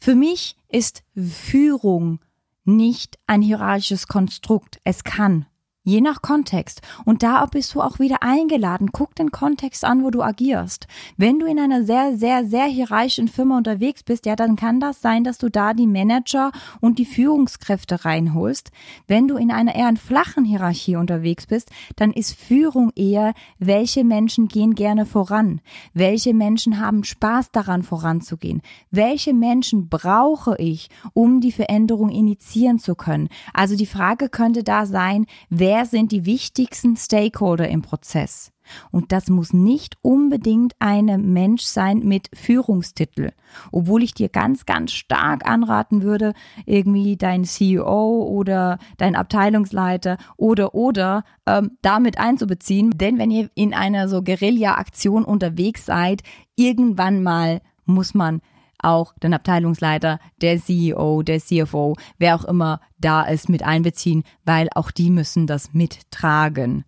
Für 0.00 0.14
mich 0.14 0.56
ist 0.68 1.02
Führung 1.14 2.20
nicht 2.64 3.18
ein 3.26 3.42
hierarchisches 3.42 4.06
Konstrukt. 4.06 4.80
Es 4.84 5.04
kann 5.04 5.46
Je 5.90 6.00
nach 6.00 6.22
Kontext. 6.22 6.82
Und 7.04 7.24
da 7.24 7.44
bist 7.46 7.74
du 7.74 7.82
auch 7.82 7.98
wieder 7.98 8.22
eingeladen. 8.22 8.92
Guck 8.92 9.16
den 9.16 9.32
Kontext 9.32 9.84
an, 9.84 10.04
wo 10.04 10.10
du 10.10 10.22
agierst. 10.22 10.86
Wenn 11.16 11.40
du 11.40 11.46
in 11.46 11.58
einer 11.58 11.82
sehr, 11.82 12.16
sehr, 12.16 12.46
sehr 12.46 12.66
hierarchischen 12.66 13.26
Firma 13.26 13.58
unterwegs 13.58 14.04
bist, 14.04 14.24
ja, 14.24 14.36
dann 14.36 14.54
kann 14.54 14.78
das 14.78 15.02
sein, 15.02 15.24
dass 15.24 15.38
du 15.38 15.48
da 15.48 15.74
die 15.74 15.88
Manager 15.88 16.52
und 16.80 17.00
die 17.00 17.04
Führungskräfte 17.04 18.04
reinholst. 18.04 18.70
Wenn 19.08 19.26
du 19.26 19.36
in 19.36 19.50
einer 19.50 19.74
eher 19.74 19.92
flachen 19.96 20.44
Hierarchie 20.44 20.94
unterwegs 20.94 21.48
bist, 21.48 21.72
dann 21.96 22.12
ist 22.12 22.38
Führung 22.38 22.92
eher, 22.94 23.34
welche 23.58 24.04
Menschen 24.04 24.46
gehen 24.46 24.76
gerne 24.76 25.06
voran? 25.06 25.60
Welche 25.92 26.34
Menschen 26.34 26.78
haben 26.78 27.02
Spaß 27.02 27.50
daran 27.50 27.82
voranzugehen? 27.82 28.62
Welche 28.92 29.34
Menschen 29.34 29.88
brauche 29.88 30.54
ich, 30.58 30.88
um 31.14 31.40
die 31.40 31.50
Veränderung 31.50 32.10
initiieren 32.10 32.78
zu 32.78 32.94
können? 32.94 33.28
Also 33.52 33.74
die 33.74 33.86
Frage 33.86 34.28
könnte 34.28 34.62
da 34.62 34.86
sein, 34.86 35.26
wer 35.48 35.79
wer 35.80 35.86
sind 35.86 36.12
die 36.12 36.26
wichtigsten 36.26 36.94
Stakeholder 36.94 37.66
im 37.70 37.80
Prozess? 37.80 38.52
Und 38.90 39.12
das 39.12 39.30
muss 39.30 39.54
nicht 39.54 39.96
unbedingt 40.02 40.74
ein 40.78 41.32
Mensch 41.32 41.62
sein 41.62 42.00
mit 42.00 42.28
Führungstitel. 42.34 43.30
Obwohl 43.72 44.02
ich 44.02 44.12
dir 44.12 44.28
ganz, 44.28 44.66
ganz 44.66 44.92
stark 44.92 45.48
anraten 45.48 46.02
würde, 46.02 46.34
irgendwie 46.66 47.16
dein 47.16 47.44
CEO 47.44 48.24
oder 48.24 48.78
dein 48.98 49.16
Abteilungsleiter 49.16 50.18
oder 50.36 50.74
oder 50.74 51.24
ähm, 51.46 51.78
damit 51.80 52.18
einzubeziehen. 52.18 52.90
Denn 52.90 53.16
wenn 53.16 53.30
ihr 53.30 53.48
in 53.54 53.72
einer 53.72 54.06
so 54.06 54.22
Guerilla-Aktion 54.22 55.24
unterwegs 55.24 55.86
seid, 55.86 56.20
irgendwann 56.56 57.22
mal 57.22 57.62
muss 57.86 58.12
man 58.12 58.42
auch 58.82 59.14
den 59.22 59.34
Abteilungsleiter, 59.34 60.18
der 60.40 60.60
CEO, 60.60 61.22
der 61.22 61.40
CFO, 61.40 61.96
wer 62.18 62.36
auch 62.36 62.44
immer 62.44 62.80
da 62.98 63.22
ist, 63.22 63.48
mit 63.48 63.62
einbeziehen, 63.62 64.24
weil 64.44 64.68
auch 64.74 64.90
die 64.90 65.10
müssen 65.10 65.46
das 65.46 65.72
mittragen. 65.72 66.84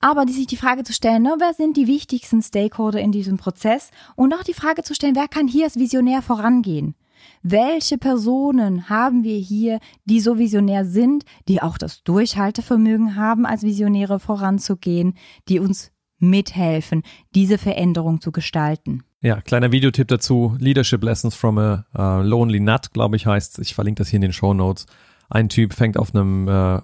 Aber 0.00 0.24
die, 0.24 0.32
sich 0.32 0.46
die 0.46 0.56
Frage 0.56 0.82
zu 0.82 0.94
stellen, 0.94 1.22
ne, 1.22 1.36
wer 1.38 1.52
sind 1.52 1.76
die 1.76 1.86
wichtigsten 1.86 2.42
Stakeholder 2.42 3.00
in 3.00 3.12
diesem 3.12 3.36
Prozess? 3.36 3.90
Und 4.16 4.32
auch 4.32 4.42
die 4.42 4.54
Frage 4.54 4.82
zu 4.82 4.94
stellen, 4.94 5.14
wer 5.14 5.28
kann 5.28 5.46
hier 5.46 5.64
als 5.64 5.76
Visionär 5.76 6.22
vorangehen? 6.22 6.94
Welche 7.42 7.98
Personen 7.98 8.88
haben 8.88 9.24
wir 9.24 9.36
hier, 9.36 9.78
die 10.06 10.20
so 10.20 10.38
visionär 10.38 10.86
sind, 10.86 11.24
die 11.48 11.60
auch 11.60 11.76
das 11.76 12.02
Durchhaltevermögen 12.02 13.16
haben, 13.16 13.44
als 13.44 13.62
Visionäre 13.62 14.20
voranzugehen, 14.20 15.14
die 15.48 15.58
uns 15.58 15.92
mithelfen, 16.20 17.02
diese 17.34 17.58
Veränderung 17.58 18.20
zu 18.20 18.32
gestalten? 18.32 19.02
Ja, 19.20 19.40
kleiner 19.40 19.72
Videotipp 19.72 20.08
dazu. 20.08 20.56
Leadership 20.58 21.02
Lessons 21.02 21.34
from 21.34 21.58
a 21.58 21.84
uh, 21.98 22.22
Lonely 22.22 22.60
Nut, 22.60 22.92
glaube 22.92 23.16
ich, 23.16 23.26
heißt 23.26 23.58
Ich 23.58 23.74
verlinke 23.74 24.00
das 24.00 24.08
hier 24.08 24.16
in 24.16 24.22
den 24.22 24.32
Show 24.32 24.54
Notes. 24.54 24.86
Ein 25.28 25.48
Typ 25.48 25.74
fängt 25.74 25.98
auf 25.98 26.14
einem 26.14 26.48
äh, 26.48 26.80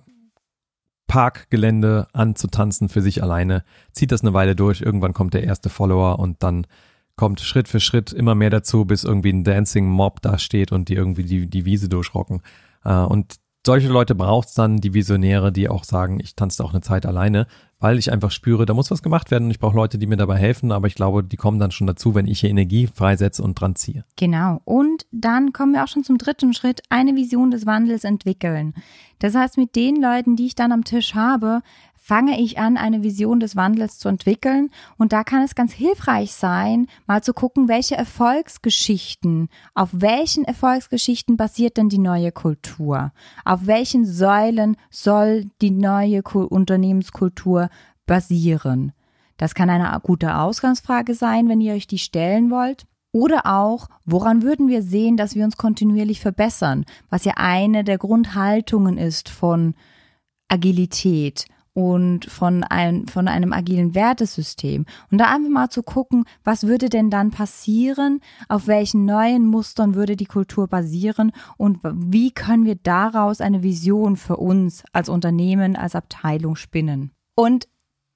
Parkgelände 1.06 2.08
an 2.12 2.36
zu 2.36 2.48
tanzen 2.48 2.88
für 2.88 3.00
sich 3.00 3.22
alleine, 3.22 3.64
zieht 3.92 4.12
das 4.12 4.22
eine 4.22 4.34
Weile 4.34 4.56
durch, 4.56 4.80
irgendwann 4.80 5.14
kommt 5.14 5.34
der 5.34 5.44
erste 5.44 5.68
Follower 5.68 6.18
und 6.18 6.42
dann 6.42 6.66
kommt 7.16 7.40
Schritt 7.40 7.68
für 7.68 7.80
Schritt 7.80 8.12
immer 8.12 8.34
mehr 8.34 8.50
dazu, 8.50 8.84
bis 8.84 9.04
irgendwie 9.04 9.32
ein 9.32 9.44
Dancing 9.44 9.86
Mob 9.86 10.20
da 10.20 10.38
steht 10.38 10.72
und 10.72 10.88
die 10.88 10.94
irgendwie 10.94 11.24
die, 11.24 11.46
die 11.46 11.64
Wiese 11.64 11.88
durchrocken. 11.88 12.42
Äh, 12.84 12.98
und 12.98 13.36
solche 13.64 13.88
Leute 13.88 14.14
braucht's 14.14 14.54
dann, 14.54 14.76
die 14.76 14.94
Visionäre, 14.94 15.52
die 15.52 15.68
auch 15.68 15.84
sagen, 15.84 16.20
ich 16.20 16.36
tanze 16.36 16.62
auch 16.62 16.72
eine 16.72 16.82
Zeit 16.82 17.06
alleine, 17.06 17.46
weil 17.78 17.98
ich 17.98 18.10
einfach 18.10 18.30
spüre, 18.30 18.64
da 18.64 18.74
muss 18.74 18.90
was 18.90 19.02
gemacht 19.02 19.30
werden 19.30 19.44
und 19.44 19.50
ich 19.50 19.58
brauche 19.58 19.76
Leute, 19.76 19.98
die 19.98 20.06
mir 20.06 20.16
dabei 20.16 20.36
helfen, 20.36 20.72
aber 20.72 20.86
ich 20.86 20.94
glaube, 20.94 21.22
die 21.22 21.36
kommen 21.36 21.58
dann 21.58 21.70
schon 21.70 21.86
dazu, 21.86 22.14
wenn 22.14 22.26
ich 22.26 22.40
hier 22.40 22.50
Energie 22.50 22.86
freisetze 22.86 23.42
und 23.42 23.60
dran 23.60 23.76
ziehe. 23.76 24.04
Genau. 24.16 24.60
Und 24.64 25.06
dann 25.12 25.52
kommen 25.52 25.72
wir 25.72 25.84
auch 25.84 25.88
schon 25.88 26.04
zum 26.04 26.18
dritten 26.18 26.54
Schritt, 26.54 26.82
eine 26.88 27.14
Vision 27.14 27.50
des 27.50 27.66
Wandels 27.66 28.04
entwickeln. 28.04 28.74
Das 29.18 29.34
heißt, 29.34 29.56
mit 29.56 29.76
den 29.76 30.00
Leuten, 30.00 30.36
die 30.36 30.46
ich 30.46 30.54
dann 30.54 30.72
am 30.72 30.84
Tisch 30.84 31.14
habe, 31.14 31.62
fange 32.06 32.40
ich 32.40 32.60
an, 32.60 32.76
eine 32.76 33.02
Vision 33.02 33.40
des 33.40 33.56
Wandels 33.56 33.98
zu 33.98 34.08
entwickeln. 34.08 34.70
Und 34.96 35.12
da 35.12 35.24
kann 35.24 35.42
es 35.42 35.56
ganz 35.56 35.72
hilfreich 35.72 36.32
sein, 36.34 36.86
mal 37.08 37.20
zu 37.20 37.34
gucken, 37.34 37.66
welche 37.66 37.96
Erfolgsgeschichten, 37.96 39.48
auf 39.74 39.88
welchen 39.92 40.44
Erfolgsgeschichten 40.44 41.36
basiert 41.36 41.76
denn 41.78 41.88
die 41.88 41.98
neue 41.98 42.30
Kultur? 42.30 43.10
Auf 43.44 43.66
welchen 43.66 44.04
Säulen 44.04 44.76
soll 44.88 45.46
die 45.60 45.72
neue 45.72 46.22
Unternehmenskultur 46.22 47.70
basieren? 48.06 48.92
Das 49.36 49.56
kann 49.56 49.68
eine 49.68 49.98
gute 50.00 50.36
Ausgangsfrage 50.36 51.12
sein, 51.12 51.48
wenn 51.48 51.60
ihr 51.60 51.74
euch 51.74 51.88
die 51.88 51.98
stellen 51.98 52.52
wollt. 52.52 52.86
Oder 53.10 53.46
auch, 53.46 53.88
woran 54.04 54.42
würden 54.42 54.68
wir 54.68 54.82
sehen, 54.82 55.16
dass 55.16 55.34
wir 55.34 55.44
uns 55.44 55.56
kontinuierlich 55.56 56.20
verbessern, 56.20 56.84
was 57.10 57.24
ja 57.24 57.32
eine 57.34 57.82
der 57.82 57.98
Grundhaltungen 57.98 58.96
ist 58.96 59.28
von 59.28 59.74
Agilität 60.46 61.46
und 61.76 62.24
von 62.24 62.64
einem, 62.64 63.06
von 63.06 63.28
einem 63.28 63.52
agilen 63.52 63.94
Wertesystem. 63.94 64.86
Und 65.10 65.18
da 65.18 65.26
einfach 65.26 65.50
mal 65.50 65.68
zu 65.68 65.82
gucken, 65.82 66.24
was 66.42 66.66
würde 66.66 66.88
denn 66.88 67.10
dann 67.10 67.30
passieren, 67.30 68.20
auf 68.48 68.66
welchen 68.66 69.04
neuen 69.04 69.46
Mustern 69.46 69.94
würde 69.94 70.16
die 70.16 70.24
Kultur 70.24 70.68
basieren 70.68 71.32
und 71.58 71.80
wie 71.84 72.30
können 72.30 72.64
wir 72.64 72.76
daraus 72.76 73.42
eine 73.42 73.62
Vision 73.62 74.16
für 74.16 74.38
uns 74.38 74.84
als 74.94 75.10
Unternehmen, 75.10 75.76
als 75.76 75.94
Abteilung 75.94 76.56
spinnen. 76.56 77.10
Und 77.34 77.68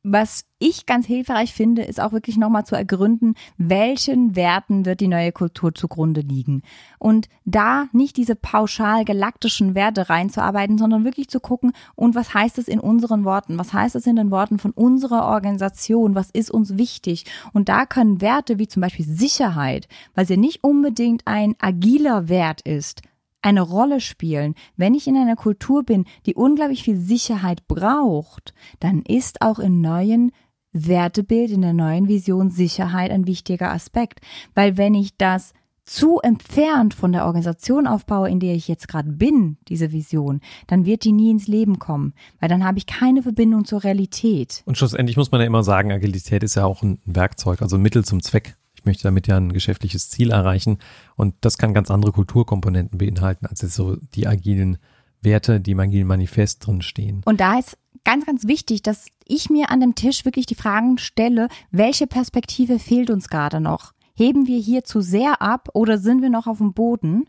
was 0.02 0.44
ich 0.58 0.86
ganz 0.86 1.06
hilfreich 1.06 1.52
finde, 1.52 1.82
ist 1.82 2.00
auch 2.00 2.12
wirklich 2.12 2.38
nochmal 2.38 2.64
zu 2.64 2.74
ergründen, 2.74 3.34
welchen 3.58 4.34
Werten 4.34 4.86
wird 4.86 5.00
die 5.00 5.08
neue 5.08 5.32
Kultur 5.32 5.74
zugrunde 5.74 6.22
liegen. 6.22 6.62
Und 6.98 7.28
da 7.44 7.86
nicht 7.92 8.16
diese 8.16 8.34
pauschal 8.34 9.04
galaktischen 9.04 9.74
Werte 9.74 10.08
reinzuarbeiten, 10.08 10.78
sondern 10.78 11.04
wirklich 11.04 11.28
zu 11.28 11.40
gucken, 11.40 11.72
und 11.96 12.14
was 12.14 12.32
heißt 12.32 12.58
es 12.58 12.68
in 12.68 12.80
unseren 12.80 13.24
Worten? 13.24 13.58
Was 13.58 13.72
heißt 13.72 13.94
es 13.94 14.06
in 14.06 14.16
den 14.16 14.30
Worten 14.30 14.58
von 14.58 14.70
unserer 14.70 15.26
Organisation? 15.26 16.14
Was 16.14 16.30
ist 16.30 16.50
uns 16.50 16.78
wichtig? 16.78 17.26
Und 17.52 17.68
da 17.68 17.84
können 17.84 18.20
Werte 18.20 18.58
wie 18.58 18.68
zum 18.68 18.80
Beispiel 18.80 19.06
Sicherheit, 19.06 19.86
weil 20.14 20.26
sie 20.26 20.38
nicht 20.38 20.64
unbedingt 20.64 21.22
ein 21.26 21.56
agiler 21.58 22.28
Wert 22.28 22.62
ist, 22.62 23.02
eine 23.42 23.62
Rolle 23.62 24.00
spielen. 24.00 24.54
Wenn 24.76 24.94
ich 24.94 25.06
in 25.06 25.16
einer 25.16 25.36
Kultur 25.36 25.82
bin, 25.82 26.04
die 26.26 26.34
unglaublich 26.34 26.82
viel 26.82 26.96
Sicherheit 26.96 27.66
braucht, 27.68 28.54
dann 28.80 29.02
ist 29.02 29.42
auch 29.42 29.58
im 29.58 29.80
neuen 29.80 30.32
Wertebild, 30.72 31.50
in 31.50 31.62
der 31.62 31.72
neuen 31.72 32.08
Vision 32.08 32.50
Sicherheit 32.50 33.10
ein 33.10 33.26
wichtiger 33.26 33.72
Aspekt. 33.72 34.20
Weil 34.54 34.76
wenn 34.76 34.94
ich 34.94 35.16
das 35.16 35.52
zu 35.84 36.20
entfernt 36.20 36.94
von 36.94 37.10
der 37.10 37.26
Organisation 37.26 37.88
aufbaue, 37.88 38.30
in 38.30 38.38
der 38.38 38.54
ich 38.54 38.68
jetzt 38.68 38.86
gerade 38.86 39.10
bin, 39.10 39.56
diese 39.66 39.90
Vision, 39.90 40.40
dann 40.68 40.86
wird 40.86 41.02
die 41.02 41.10
nie 41.10 41.32
ins 41.32 41.48
Leben 41.48 41.80
kommen, 41.80 42.14
weil 42.38 42.48
dann 42.48 42.64
habe 42.64 42.78
ich 42.78 42.86
keine 42.86 43.22
Verbindung 43.22 43.64
zur 43.64 43.82
Realität. 43.82 44.62
Und 44.66 44.78
schlussendlich 44.78 45.16
muss 45.16 45.32
man 45.32 45.40
ja 45.40 45.48
immer 45.48 45.64
sagen, 45.64 45.90
Agilität 45.90 46.44
ist 46.44 46.54
ja 46.54 46.64
auch 46.64 46.82
ein 46.82 47.00
Werkzeug, 47.06 47.60
also 47.60 47.76
ein 47.76 47.82
Mittel 47.82 48.04
zum 48.04 48.22
Zweck. 48.22 48.56
Ich 48.80 48.86
möchte 48.86 49.02
damit 49.02 49.26
ja 49.26 49.36
ein 49.36 49.52
geschäftliches 49.52 50.08
Ziel 50.08 50.30
erreichen 50.30 50.78
und 51.16 51.34
das 51.42 51.58
kann 51.58 51.74
ganz 51.74 51.90
andere 51.90 52.12
Kulturkomponenten 52.12 52.98
beinhalten, 52.98 53.46
als 53.46 53.60
jetzt 53.60 53.74
so 53.74 53.96
die 54.14 54.26
agilen 54.26 54.78
Werte, 55.20 55.60
die 55.60 55.72
im 55.72 55.80
agilen 55.80 56.06
Manifest 56.06 56.66
drin 56.66 56.80
stehen. 56.80 57.20
Und 57.26 57.40
da 57.40 57.58
ist 57.58 57.76
ganz, 58.04 58.24
ganz 58.24 58.46
wichtig, 58.46 58.82
dass 58.82 59.06
ich 59.26 59.50
mir 59.50 59.70
an 59.70 59.80
dem 59.80 59.94
Tisch 59.94 60.24
wirklich 60.24 60.46
die 60.46 60.54
Fragen 60.54 60.96
stelle, 60.96 61.48
welche 61.70 62.06
Perspektive 62.06 62.78
fehlt 62.78 63.10
uns 63.10 63.28
gerade 63.28 63.60
noch? 63.60 63.92
Heben 64.14 64.46
wir 64.46 64.58
hier 64.58 64.82
zu 64.84 65.02
sehr 65.02 65.42
ab 65.42 65.68
oder 65.74 65.98
sind 65.98 66.22
wir 66.22 66.30
noch 66.30 66.46
auf 66.46 66.58
dem 66.58 66.72
Boden? 66.72 67.28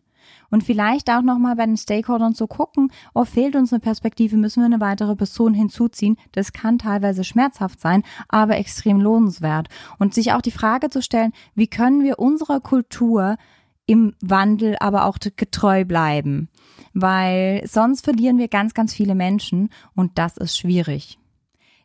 Und 0.49 0.63
vielleicht 0.63 1.09
auch 1.09 1.21
nochmal 1.21 1.55
bei 1.55 1.65
den 1.65 1.77
Stakeholdern 1.77 2.35
zu 2.35 2.47
gucken, 2.47 2.91
oh, 3.13 3.25
fehlt 3.25 3.55
uns 3.55 3.71
eine 3.71 3.79
Perspektive, 3.79 4.37
müssen 4.37 4.61
wir 4.61 4.65
eine 4.65 4.81
weitere 4.81 5.15
Person 5.15 5.53
hinzuziehen. 5.53 6.17
Das 6.31 6.53
kann 6.53 6.77
teilweise 6.77 7.23
schmerzhaft 7.23 7.79
sein, 7.79 8.03
aber 8.27 8.57
extrem 8.57 8.99
lohnenswert. 8.99 9.67
Und 9.99 10.13
sich 10.13 10.33
auch 10.33 10.41
die 10.41 10.51
Frage 10.51 10.89
zu 10.89 11.01
stellen, 11.01 11.33
wie 11.55 11.67
können 11.67 12.03
wir 12.03 12.19
unserer 12.19 12.59
Kultur 12.59 13.37
im 13.85 14.15
Wandel 14.21 14.77
aber 14.79 15.05
auch 15.05 15.17
getreu 15.19 15.83
bleiben, 15.85 16.49
weil 16.93 17.61
sonst 17.67 18.05
verlieren 18.05 18.37
wir 18.37 18.47
ganz, 18.47 18.73
ganz 18.73 18.93
viele 18.93 19.15
Menschen 19.15 19.69
und 19.95 20.17
das 20.17 20.37
ist 20.37 20.57
schwierig. 20.57 21.19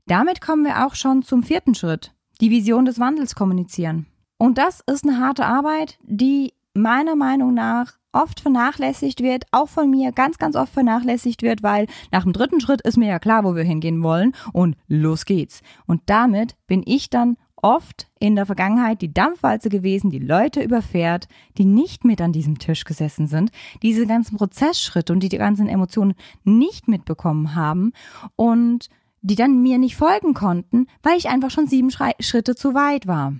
Damit 0.06 0.40
kommen 0.40 0.64
wir 0.64 0.86
auch 0.86 0.94
schon 0.94 1.22
zum 1.22 1.42
vierten 1.42 1.74
Schritt, 1.74 2.14
die 2.40 2.50
Vision 2.50 2.84
des 2.84 3.00
Wandels 3.00 3.34
kommunizieren. 3.34 4.06
Und 4.38 4.58
das 4.58 4.82
ist 4.86 5.04
eine 5.04 5.18
harte 5.18 5.46
Arbeit, 5.46 5.98
die 6.02 6.52
meiner 6.74 7.16
Meinung 7.16 7.54
nach 7.54 7.94
oft 8.16 8.40
vernachlässigt 8.40 9.22
wird, 9.22 9.44
auch 9.52 9.68
von 9.68 9.90
mir 9.90 10.12
ganz, 10.12 10.38
ganz 10.38 10.56
oft 10.56 10.72
vernachlässigt 10.72 11.42
wird, 11.42 11.62
weil 11.62 11.86
nach 12.10 12.24
dem 12.24 12.32
dritten 12.32 12.60
Schritt 12.60 12.80
ist 12.80 12.96
mir 12.96 13.08
ja 13.08 13.18
klar, 13.18 13.44
wo 13.44 13.54
wir 13.54 13.64
hingehen 13.64 14.02
wollen 14.02 14.32
und 14.52 14.76
los 14.88 15.24
geht's. 15.24 15.62
Und 15.86 16.02
damit 16.06 16.56
bin 16.66 16.82
ich 16.84 17.10
dann 17.10 17.36
oft 17.56 18.08
in 18.18 18.36
der 18.36 18.46
Vergangenheit 18.46 19.02
die 19.02 19.12
Dampfwalze 19.12 19.68
gewesen, 19.68 20.10
die 20.10 20.18
Leute 20.18 20.62
überfährt, 20.62 21.26
die 21.58 21.64
nicht 21.64 22.04
mit 22.04 22.20
an 22.20 22.32
diesem 22.32 22.58
Tisch 22.58 22.84
gesessen 22.84 23.26
sind, 23.26 23.50
diese 23.82 24.06
ganzen 24.06 24.36
Prozessschritte 24.36 25.12
und 25.12 25.20
die, 25.20 25.28
die 25.28 25.38
ganzen 25.38 25.68
Emotionen 25.68 26.14
nicht 26.44 26.88
mitbekommen 26.88 27.54
haben 27.54 27.92
und 28.36 28.88
die 29.22 29.34
dann 29.34 29.62
mir 29.62 29.78
nicht 29.78 29.96
folgen 29.96 30.34
konnten, 30.34 30.86
weil 31.02 31.18
ich 31.18 31.28
einfach 31.28 31.50
schon 31.50 31.66
sieben 31.66 31.90
Schritte 31.90 32.54
zu 32.54 32.74
weit 32.74 33.06
war. 33.06 33.34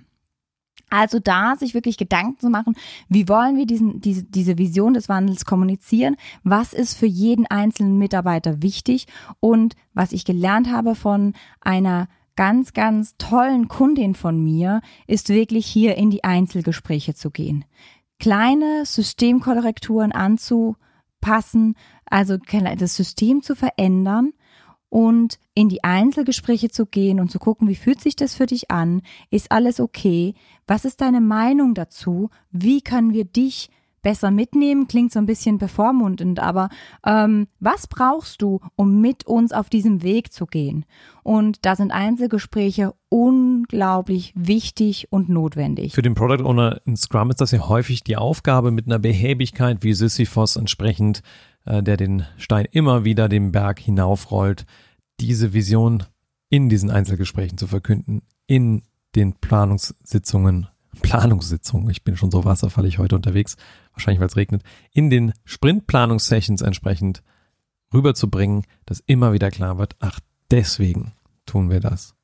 Also 0.89 1.19
da 1.19 1.55
sich 1.57 1.73
wirklich 1.73 1.97
Gedanken 1.97 2.39
zu 2.39 2.49
machen, 2.49 2.75
wie 3.09 3.27
wollen 3.27 3.57
wir 3.57 3.65
diesen, 3.65 3.99
diese, 3.99 4.23
diese 4.23 4.57
Vision 4.57 4.93
des 4.93 5.09
Wandels 5.09 5.45
kommunizieren? 5.45 6.15
Was 6.43 6.73
ist 6.73 6.97
für 6.97 7.05
jeden 7.05 7.45
einzelnen 7.45 7.97
Mitarbeiter 7.97 8.61
wichtig? 8.61 9.07
Und 9.39 9.75
was 9.93 10.13
ich 10.13 10.23
gelernt 10.23 10.71
habe 10.71 10.95
von 10.95 11.33
einer 11.59 12.07
ganz, 12.37 12.71
ganz 12.73 13.15
tollen 13.17 13.67
Kundin 13.67 14.15
von 14.15 14.41
mir, 14.41 14.81
ist 15.07 15.27
wirklich 15.27 15.65
hier 15.65 15.95
in 15.97 16.09
die 16.09 16.23
Einzelgespräche 16.23 17.15
zu 17.15 17.31
gehen. 17.31 17.65
Kleine 18.19 18.85
Systemkorrekturen 18.85 20.11
anzupassen, 20.13 21.75
also 22.05 22.37
das 22.37 22.95
System 22.95 23.41
zu 23.41 23.55
verändern 23.55 24.31
und 24.89 25.39
in 25.53 25.69
die 25.69 25.83
Einzelgespräche 25.83 26.69
zu 26.69 26.85
gehen 26.85 27.19
und 27.19 27.31
zu 27.31 27.39
gucken, 27.39 27.67
wie 27.67 27.75
fühlt 27.75 28.01
sich 28.01 28.15
das 28.15 28.35
für 28.35 28.45
dich 28.45 28.71
an? 28.71 29.01
Ist 29.29 29.51
alles 29.51 29.79
okay? 29.79 30.33
Was 30.65 30.85
ist 30.85 31.01
deine 31.01 31.21
Meinung 31.21 31.73
dazu? 31.73 32.29
Wie 32.51 32.81
können 32.81 33.13
wir 33.13 33.25
dich 33.25 33.69
besser 34.01 34.31
mitnehmen? 34.31 34.87
Klingt 34.87 35.11
so 35.11 35.19
ein 35.19 35.25
bisschen 35.25 35.57
bevormundend, 35.57 36.39
aber 36.39 36.69
ähm, 37.05 37.47
was 37.59 37.87
brauchst 37.87 38.41
du, 38.41 38.61
um 38.75 39.01
mit 39.01 39.25
uns 39.27 39.51
auf 39.51 39.69
diesem 39.69 40.01
Weg 40.03 40.31
zu 40.31 40.45
gehen? 40.45 40.85
Und 41.23 41.65
da 41.65 41.75
sind 41.75 41.91
Einzelgespräche 41.91 42.93
unglaublich 43.09 44.33
wichtig 44.35 45.07
und 45.09 45.27
notwendig. 45.27 45.93
Für 45.93 46.01
den 46.01 46.15
Product 46.15 46.45
Owner 46.45 46.79
in 46.85 46.95
Scrum 46.95 47.29
ist 47.31 47.41
das 47.41 47.51
ja 47.51 47.67
häufig 47.67 48.03
die 48.03 48.15
Aufgabe 48.15 48.71
mit 48.71 48.85
einer 48.85 48.99
Behäbigkeit 48.99 49.83
wie 49.83 49.93
Sisyphos 49.93 50.55
entsprechend 50.55 51.21
der 51.67 51.97
den 51.97 52.25
Stein 52.37 52.67
immer 52.71 53.03
wieder 53.03 53.29
den 53.29 53.51
Berg 53.51 53.79
hinaufrollt, 53.79 54.65
diese 55.19 55.53
Vision 55.53 56.03
in 56.49 56.69
diesen 56.69 56.89
Einzelgesprächen 56.89 57.57
zu 57.57 57.67
verkünden, 57.67 58.21
in 58.45 58.83
den 59.15 59.33
Planungssitzungen, 59.33 60.67
Planungssitzungen, 61.01 61.89
ich 61.89 62.03
bin 62.03 62.15
schon 62.15 62.31
so 62.31 62.45
wasserfallig 62.45 62.97
heute 62.97 63.15
unterwegs, 63.15 63.57
wahrscheinlich 63.93 64.19
weil 64.19 64.27
es 64.27 64.35
regnet, 64.35 64.63
in 64.91 65.09
den 65.09 65.33
Sprintplanungssessions 65.43 66.61
entsprechend 66.61 67.23
rüberzubringen, 67.93 68.63
dass 68.85 69.03
immer 69.05 69.33
wieder 69.33 69.51
klar 69.51 69.77
wird, 69.77 69.95
ach, 69.99 70.19
deswegen 70.51 71.13
tun 71.45 71.69
wir 71.69 71.79
das. 71.79 72.15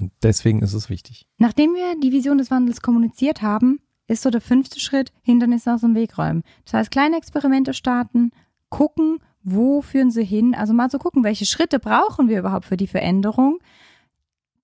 Und 0.00 0.12
deswegen 0.22 0.62
ist 0.62 0.74
es 0.74 0.90
wichtig. 0.90 1.26
Nachdem 1.38 1.74
wir 1.74 1.98
die 2.02 2.12
Vision 2.12 2.38
des 2.38 2.50
Wandels 2.50 2.82
kommuniziert 2.82 3.42
haben, 3.42 3.80
ist 4.06 4.22
so 4.22 4.30
der 4.30 4.40
fünfte 4.40 4.80
Schritt 4.80 5.12
Hindernisse 5.22 5.72
aus 5.72 5.80
dem 5.80 5.94
Weg 5.94 6.18
räumen. 6.18 6.42
Das 6.64 6.74
heißt, 6.74 6.90
kleine 6.90 7.16
Experimente 7.16 7.72
starten, 7.74 8.32
gucken, 8.68 9.18
wo 9.42 9.82
führen 9.82 10.10
sie 10.10 10.24
hin? 10.24 10.54
Also 10.54 10.72
mal 10.72 10.90
zu 10.90 10.98
gucken, 10.98 11.22
welche 11.22 11.46
Schritte 11.46 11.78
brauchen 11.78 12.28
wir 12.28 12.38
überhaupt 12.38 12.64
für 12.64 12.76
die 12.76 12.86
Veränderung? 12.86 13.58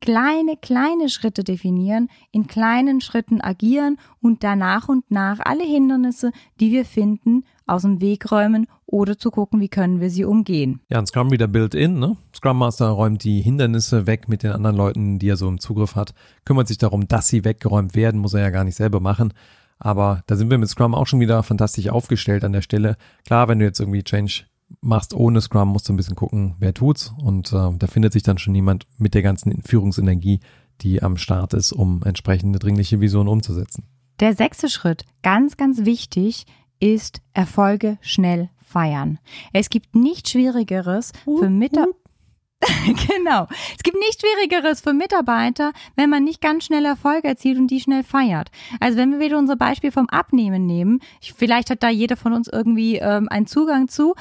Kleine, 0.01 0.57
kleine 0.57 1.11
Schritte 1.11 1.45
definieren, 1.45 2.09
in 2.33 2.47
kleinen 2.47 3.03
Schritten 3.03 3.43
agieren 3.43 3.99
und 4.23 4.43
danach 4.43 4.89
und 4.89 5.11
nach 5.11 5.41
alle 5.41 5.65
Hindernisse, 5.65 6.33
die 6.59 6.73
wir 6.73 6.87
finden, 6.87 7.45
aus 7.67 7.83
dem 7.83 8.01
Weg 8.01 8.33
räumen 8.33 8.67
oder 8.87 9.19
zu 9.19 9.31
gucken, 9.31 9.61
wie 9.61 9.69
können 9.69 10.01
wir 10.01 10.09
sie 10.09 10.25
umgehen. 10.25 10.81
Ja, 10.89 10.99
ein 10.99 11.07
Scrum 11.07 11.31
wieder 11.31 11.47
built-in, 11.47 11.99
ne? 11.99 12.17
Scrum 12.35 12.59
Master 12.59 12.89
räumt 12.89 13.23
die 13.25 13.43
Hindernisse 13.43 14.07
weg 14.07 14.29
mit 14.29 14.43
den 14.43 14.53
anderen 14.53 14.77
Leuten, 14.77 15.19
die 15.19 15.29
er 15.29 15.37
so 15.37 15.49
im 15.49 15.61
Zugriff 15.61 15.95
hat, 15.95 16.15
kümmert 16.47 16.67
sich 16.67 16.79
darum, 16.79 17.07
dass 17.07 17.29
sie 17.29 17.45
weggeräumt 17.45 17.95
werden, 17.95 18.21
muss 18.21 18.33
er 18.33 18.41
ja 18.41 18.51
gar 18.51 18.65
nicht 18.65 18.77
selber 18.77 19.01
machen. 19.01 19.35
Aber 19.81 20.23
da 20.27 20.37
sind 20.37 20.51
wir 20.51 20.59
mit 20.59 20.69
Scrum 20.69 20.95
auch 20.95 21.07
schon 21.07 21.21
wieder 21.21 21.43
fantastisch 21.43 21.89
aufgestellt 21.89 22.45
an 22.45 22.53
der 22.53 22.63
Stelle. 22.63 22.97
Klar, 23.27 23.49
wenn 23.49 23.59
du 23.59 23.65
jetzt 23.65 23.81
irgendwie 23.81 24.05
Change 24.05 24.45
machst 24.81 25.15
ohne 25.15 25.41
Scrum, 25.41 25.69
musst 25.69 25.89
du 25.89 25.93
ein 25.93 25.97
bisschen 25.97 26.15
gucken, 26.15 26.55
wer 26.59 26.75
tut's. 26.75 27.13
Und 27.23 27.53
äh, 27.53 27.71
da 27.77 27.87
findet 27.87 28.13
sich 28.13 28.23
dann 28.23 28.39
schon 28.39 28.55
jemand 28.55 28.87
mit 28.99 29.15
der 29.15 29.23
ganzen 29.23 29.63
Führungsenergie, 29.63 30.41
die 30.83 31.03
am 31.03 31.17
Start 31.17 31.55
ist, 31.55 31.73
um 31.73 32.03
entsprechende 32.05 32.59
dringliche 32.59 33.01
Vision 33.01 33.27
umzusetzen. 33.27 33.85
Der 34.21 34.35
sechste 34.35 34.69
Schritt, 34.69 35.05
ganz, 35.23 35.57
ganz 35.57 35.85
wichtig, 35.85 36.45
ist 36.79 37.21
Erfolge 37.33 37.99
schnell 38.01 38.51
feiern. 38.63 39.19
Es 39.53 39.71
gibt 39.71 39.97
nichts 39.97 40.31
Schwierigeres 40.31 41.13
für 41.25 41.51
Mitarbeiter. 41.51 42.00
genau. 43.09 43.47
Es 43.77 43.83
gibt 43.83 43.97
nichts 43.99 44.21
Schwierigeres 44.21 44.81
für 44.81 44.93
Mitarbeiter, 44.93 45.73
wenn 45.97 46.11
man 46.11 46.25
nicht 46.25 46.41
ganz 46.41 46.65
schnell 46.65 46.85
Erfolge 46.85 47.29
erzielt 47.29 47.59
und 47.59 47.69
die 47.69 47.81
schnell 47.81 48.05
feiert. 48.05 48.51
Also 48.81 48.99
wenn 48.99 49.13
wir 49.13 49.21
wieder 49.21 49.39
unser 49.39 49.57
Beispiel 49.57 49.93
vom 49.93 50.09
Abnehmen 50.09 50.67
nehmen, 50.67 51.01
vielleicht 51.35 51.71
hat 51.71 51.83
da 51.83 51.89
jeder 51.89 52.17
von 52.17 52.33
uns 52.33 52.49
irgendwie 52.49 52.97
ähm, 52.97 53.29
einen 53.29 53.47
Zugang 53.47 53.89
zu. 53.89 54.15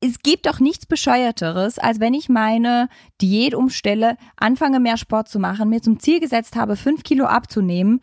Es 0.00 0.18
gibt 0.20 0.46
doch 0.46 0.60
nichts 0.60 0.86
Bescheuerteres, 0.86 1.78
als 1.78 2.00
wenn 2.00 2.14
ich 2.14 2.28
meine 2.28 2.88
Diät 3.20 3.54
umstelle, 3.54 4.16
anfange 4.36 4.80
mehr 4.80 4.96
Sport 4.96 5.28
zu 5.28 5.38
machen, 5.38 5.70
mir 5.70 5.82
zum 5.82 5.98
Ziel 5.98 6.20
gesetzt 6.20 6.56
habe, 6.56 6.76
fünf 6.76 7.02
Kilo 7.04 7.24
abzunehmen 7.24 8.00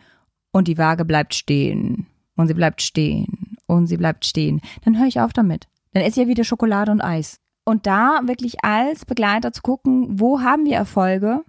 und 0.52 0.68
die 0.68 0.78
Waage 0.78 1.06
bleibt 1.06 1.34
stehen. 1.34 2.08
Und 2.36 2.48
sie 2.48 2.54
bleibt 2.54 2.82
stehen. 2.82 3.58
Und 3.68 3.88
sie 3.88 3.98
bleibt 3.98 4.26
stehen. 4.26 4.62
Dann 4.84 4.98
höre 4.98 5.08
ich 5.08 5.20
auf 5.20 5.34
damit. 5.34 5.68
Dann 5.94 6.04
esse 6.04 6.22
ich 6.22 6.26
ja 6.26 6.30
wieder 6.30 6.44
Schokolade 6.44 6.92
und 6.92 7.02
Eis. 7.02 7.40
Und 7.64 7.86
da 7.86 8.22
wirklich 8.24 8.64
als 8.64 9.06
Begleiter 9.06 9.52
zu 9.52 9.62
gucken, 9.62 10.20
wo 10.20 10.42
haben 10.42 10.66
wir 10.66 10.76
Erfolge? 10.76 11.44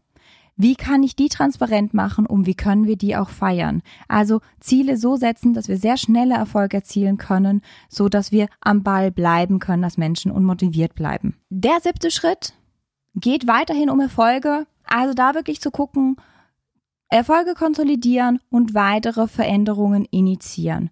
Wie 0.57 0.75
kann 0.77 1.03
ich 1.03 1.17
die 1.17 1.29
transparent 1.29 1.95
machen 1.95 2.27
und 2.27 2.47
wie 2.47 2.55
können 2.55 2.87
wir 2.87 2.97
die 2.97 3.17
auch 3.17 3.31
feiern? 3.31 3.83
Also 4.07 4.41
Ziele 4.61 4.99
so 4.99 5.17
setzen, 5.17 5.55
dass 5.55 5.69
wir 5.69 5.79
sehr 5.79 5.97
schnelle 5.97 6.35
Erfolge 6.35 6.77
erzielen 6.77 7.17
können, 7.17 7.63
so 7.89 8.09
dass 8.09 8.33
wir 8.33 8.49
am 8.61 8.83
Ball 8.83 9.11
bleiben 9.11 9.59
können 9.59 9.85
als 9.85 9.97
Menschen 9.97 10.31
und 10.31 10.45
motiviert 10.45 10.95
bleiben. 10.95 11.37
Der 11.49 11.81
siebte 11.83 12.11
Schritt 12.11 12.53
geht 13.15 13.47
weiterhin 13.47 13.89
um 13.91 14.01
Erfolge. 14.01 14.67
Also 14.85 15.15
da 15.15 15.35
wirklich 15.35 15.61
zu 15.61 15.71
gucken, 15.71 16.17
Erfolge 17.09 17.55
konsolidieren 17.55 18.41
und 18.51 18.75
weitere 18.75 19.29
Veränderungen 19.29 20.07
initiieren. 20.11 20.91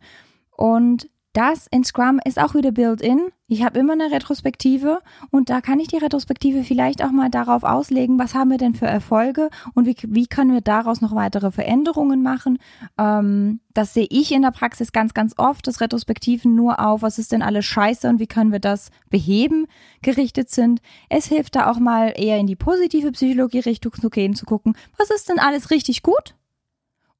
Und 0.57 1.09
das 1.33 1.69
in 1.71 1.85
Scrum 1.85 2.19
ist 2.25 2.41
auch 2.41 2.55
wieder 2.55 2.73
built-in. 2.73 3.31
Ich 3.47 3.65
habe 3.65 3.79
immer 3.79 3.93
eine 3.93 4.11
Retrospektive 4.11 5.01
und 5.31 5.49
da 5.49 5.61
kann 5.61 5.79
ich 5.79 5.87
die 5.87 5.97
Retrospektive 5.97 6.65
vielleicht 6.65 7.05
auch 7.05 7.13
mal 7.13 7.31
darauf 7.31 7.63
auslegen, 7.63 8.19
was 8.19 8.35
haben 8.35 8.51
wir 8.51 8.59
denn 8.59 8.75
für 8.75 8.87
Erfolge 8.87 9.49
und 9.75 9.87
wie, 9.87 9.97
wie 10.09 10.27
können 10.27 10.53
wir 10.53 10.61
daraus 10.61 11.01
noch 11.01 11.15
weitere 11.15 11.53
Veränderungen 11.53 12.23
machen. 12.23 12.59
Ähm, 12.99 13.61
das 13.73 13.95
sehe 13.95 14.09
ich 14.11 14.33
in 14.33 14.43
der 14.43 14.51
Praxis 14.51 14.91
ganz, 14.91 15.15
ganz 15.15 15.35
oft, 15.37 15.67
dass 15.69 15.81
Retrospektiven 15.81 16.55
nur 16.57 16.81
auf, 16.81 17.03
was 17.03 17.19
ist 17.19 17.31
denn 17.31 17.43
alles 17.43 17.65
scheiße 17.65 18.09
und 18.09 18.19
wie 18.19 18.27
können 18.27 18.51
wir 18.51 18.61
das 18.61 18.91
beheben, 19.09 19.67
gerichtet 20.03 20.51
sind. 20.51 20.81
Es 21.09 21.27
hilft 21.27 21.55
da 21.55 21.71
auch 21.71 21.79
mal 21.79 22.13
eher 22.17 22.39
in 22.39 22.49
die 22.49 22.57
positive 22.57 23.13
Psychologie-Richtung 23.13 23.93
zu 23.93 24.11
gehen, 24.11 24.35
zu 24.35 24.47
gucken, 24.47 24.77
was 24.99 25.11
ist 25.11 25.29
denn 25.29 25.39
alles 25.39 25.71
richtig 25.71 26.03
gut 26.03 26.35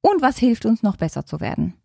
und 0.01 0.21
was 0.21 0.37
hilft 0.37 0.65
uns 0.65 0.83
noch 0.83 0.97
besser 0.97 1.25
zu 1.25 1.39
werden. 1.39 1.75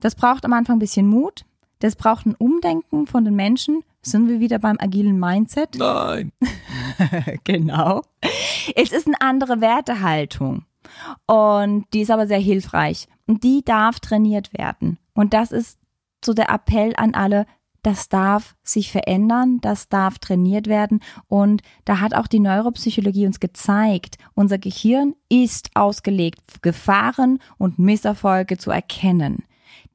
Das 0.00 0.14
braucht 0.16 0.44
am 0.44 0.52
Anfang 0.52 0.76
ein 0.76 0.80
bisschen 0.80 1.06
Mut, 1.06 1.46
das 1.82 1.96
braucht 1.96 2.26
ein 2.26 2.36
Umdenken 2.36 3.08
von 3.08 3.24
den 3.24 3.34
Menschen. 3.34 3.82
Sind 4.02 4.28
wir 4.28 4.38
wieder 4.38 4.60
beim 4.60 4.76
agilen 4.78 5.18
Mindset? 5.18 5.76
Nein. 5.76 6.32
genau. 7.44 8.02
Es 8.76 8.92
ist 8.92 9.08
eine 9.08 9.20
andere 9.20 9.60
Wertehaltung. 9.60 10.64
Und 11.26 11.86
die 11.92 12.02
ist 12.02 12.10
aber 12.12 12.28
sehr 12.28 12.38
hilfreich. 12.38 13.08
Und 13.26 13.42
die 13.42 13.64
darf 13.64 13.98
trainiert 13.98 14.56
werden. 14.56 14.98
Und 15.14 15.34
das 15.34 15.50
ist 15.50 15.78
so 16.24 16.34
der 16.34 16.50
Appell 16.50 16.94
an 16.96 17.14
alle, 17.14 17.46
das 17.82 18.08
darf 18.08 18.54
sich 18.62 18.92
verändern, 18.92 19.58
das 19.60 19.88
darf 19.88 20.20
trainiert 20.20 20.68
werden. 20.68 21.00
Und 21.26 21.62
da 21.84 21.98
hat 21.98 22.14
auch 22.14 22.28
die 22.28 22.38
Neuropsychologie 22.38 23.26
uns 23.26 23.40
gezeigt, 23.40 24.18
unser 24.34 24.58
Gehirn 24.58 25.14
ist 25.28 25.70
ausgelegt, 25.74 26.62
Gefahren 26.62 27.40
und 27.58 27.80
Misserfolge 27.80 28.56
zu 28.56 28.70
erkennen. 28.70 29.42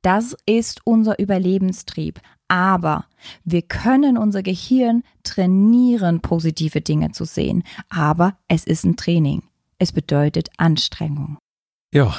Das 0.02 0.36
ist 0.46 0.82
unser 0.86 1.20
Überlebenstrieb. 1.20 2.20
Aber 2.48 3.06
wir 3.44 3.62
können 3.62 4.18
unser 4.18 4.42
Gehirn 4.42 5.04
trainieren, 5.24 6.22
positive 6.22 6.82
Dinge 6.82 7.12
zu 7.12 7.26
sehen. 7.26 7.64
Aber 7.90 8.38
es 8.48 8.64
ist 8.64 8.86
ein 8.86 8.96
Training. 8.96 9.44
Es 9.80 9.92
bedeutet 9.92 10.50
Anstrengung. 10.58 11.38
Ja, 11.94 12.16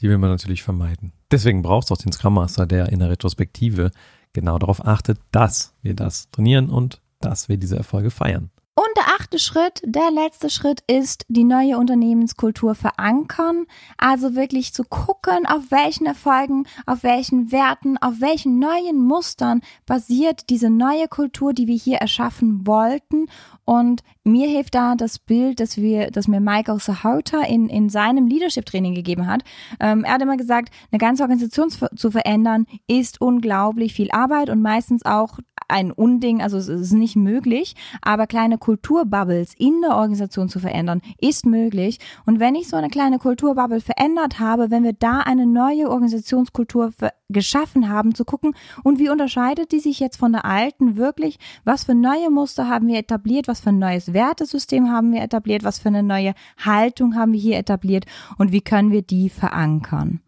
die 0.00 0.08
will 0.08 0.18
man 0.18 0.30
natürlich 0.30 0.62
vermeiden. 0.62 1.12
Deswegen 1.30 1.62
brauchst 1.62 1.90
du 1.90 1.94
auch 1.94 1.98
den 1.98 2.12
Scrum 2.12 2.34
Master, 2.34 2.66
der 2.66 2.88
in 2.88 3.00
der 3.00 3.10
Retrospektive 3.10 3.90
genau 4.32 4.58
darauf 4.58 4.84
achtet, 4.86 5.18
dass 5.30 5.74
wir 5.82 5.94
das 5.94 6.30
trainieren 6.30 6.70
und 6.70 7.00
dass 7.20 7.48
wir 7.48 7.56
diese 7.56 7.76
Erfolge 7.76 8.10
feiern. 8.10 8.50
Und 8.78 8.96
der 8.96 9.08
achte 9.08 9.40
Schritt, 9.40 9.82
der 9.84 10.12
letzte 10.12 10.50
Schritt 10.50 10.84
ist, 10.86 11.24
die 11.26 11.42
neue 11.42 11.78
Unternehmenskultur 11.78 12.76
verankern. 12.76 13.66
Also 13.96 14.36
wirklich 14.36 14.72
zu 14.72 14.84
gucken, 14.84 15.46
auf 15.46 15.72
welchen 15.72 16.06
Erfolgen, 16.06 16.64
auf 16.86 17.02
welchen 17.02 17.50
Werten, 17.50 17.98
auf 17.98 18.20
welchen 18.20 18.60
neuen 18.60 19.04
Mustern 19.04 19.62
basiert 19.84 20.48
diese 20.48 20.70
neue 20.70 21.08
Kultur, 21.08 21.54
die 21.54 21.66
wir 21.66 21.74
hier 21.74 21.96
erschaffen 21.96 22.68
wollten. 22.68 23.26
Und 23.64 24.04
mir 24.28 24.48
hilft 24.48 24.74
da 24.74 24.94
das 24.94 25.18
Bild, 25.18 25.60
das 25.60 25.76
wir, 25.76 26.10
das 26.10 26.28
mir 26.28 26.40
Michael 26.40 26.78
Sahota 26.78 27.42
in, 27.42 27.68
in 27.68 27.88
seinem 27.88 28.26
Leadership 28.26 28.66
Training 28.66 28.94
gegeben 28.94 29.26
hat. 29.26 29.42
Ähm, 29.80 30.04
er 30.04 30.14
hat 30.14 30.22
immer 30.22 30.36
gesagt, 30.36 30.70
eine 30.90 30.98
ganze 30.98 31.22
Organisation 31.22 31.70
zu 31.70 32.10
verändern 32.10 32.66
ist 32.86 33.20
unglaublich 33.20 33.94
viel 33.94 34.10
Arbeit 34.10 34.50
und 34.50 34.62
meistens 34.62 35.04
auch 35.04 35.38
ein 35.68 35.92
Unding, 35.92 36.40
also 36.40 36.56
es 36.56 36.68
ist 36.68 36.92
nicht 36.92 37.14
möglich, 37.14 37.74
aber 38.00 38.26
kleine 38.26 38.58
Kulturbubbles 38.58 39.52
in 39.56 39.82
der 39.82 39.96
Organisation 39.96 40.48
zu 40.48 40.60
verändern, 40.60 41.02
ist 41.20 41.44
möglich. 41.46 41.98
Und 42.24 42.40
wenn 42.40 42.54
ich 42.54 42.68
so 42.68 42.76
eine 42.76 42.88
kleine 42.88 43.18
Kulturbubble 43.18 43.80
verändert 43.80 44.40
habe, 44.40 44.70
wenn 44.70 44.84
wir 44.84 44.94
da 44.94 45.18
eine 45.18 45.46
neue 45.46 45.90
Organisationskultur 45.90 46.92
geschaffen 47.28 47.90
haben, 47.90 48.14
zu 48.14 48.24
gucken, 48.24 48.54
und 48.82 48.98
wie 48.98 49.10
unterscheidet 49.10 49.72
die 49.72 49.80
sich 49.80 50.00
jetzt 50.00 50.16
von 50.16 50.32
der 50.32 50.46
alten 50.46 50.96
wirklich? 50.96 51.38
Was 51.64 51.84
für 51.84 51.94
neue 51.94 52.30
Muster 52.30 52.68
haben 52.68 52.88
wir 52.88 52.98
etabliert? 52.98 53.48
Was 53.48 53.60
für 53.60 53.72
neues 53.72 54.14
Wertesystem 54.18 54.90
haben 54.90 55.12
wir 55.12 55.22
etabliert? 55.22 55.62
Was 55.62 55.78
für 55.78 55.88
eine 55.88 56.02
neue 56.02 56.34
Haltung 56.58 57.14
haben 57.14 57.32
wir 57.32 57.40
hier 57.40 57.56
etabliert? 57.56 58.04
Und 58.36 58.50
wie 58.50 58.60
können 58.60 58.90
wir 58.90 59.02
die 59.02 59.28
verankern? 59.28 60.20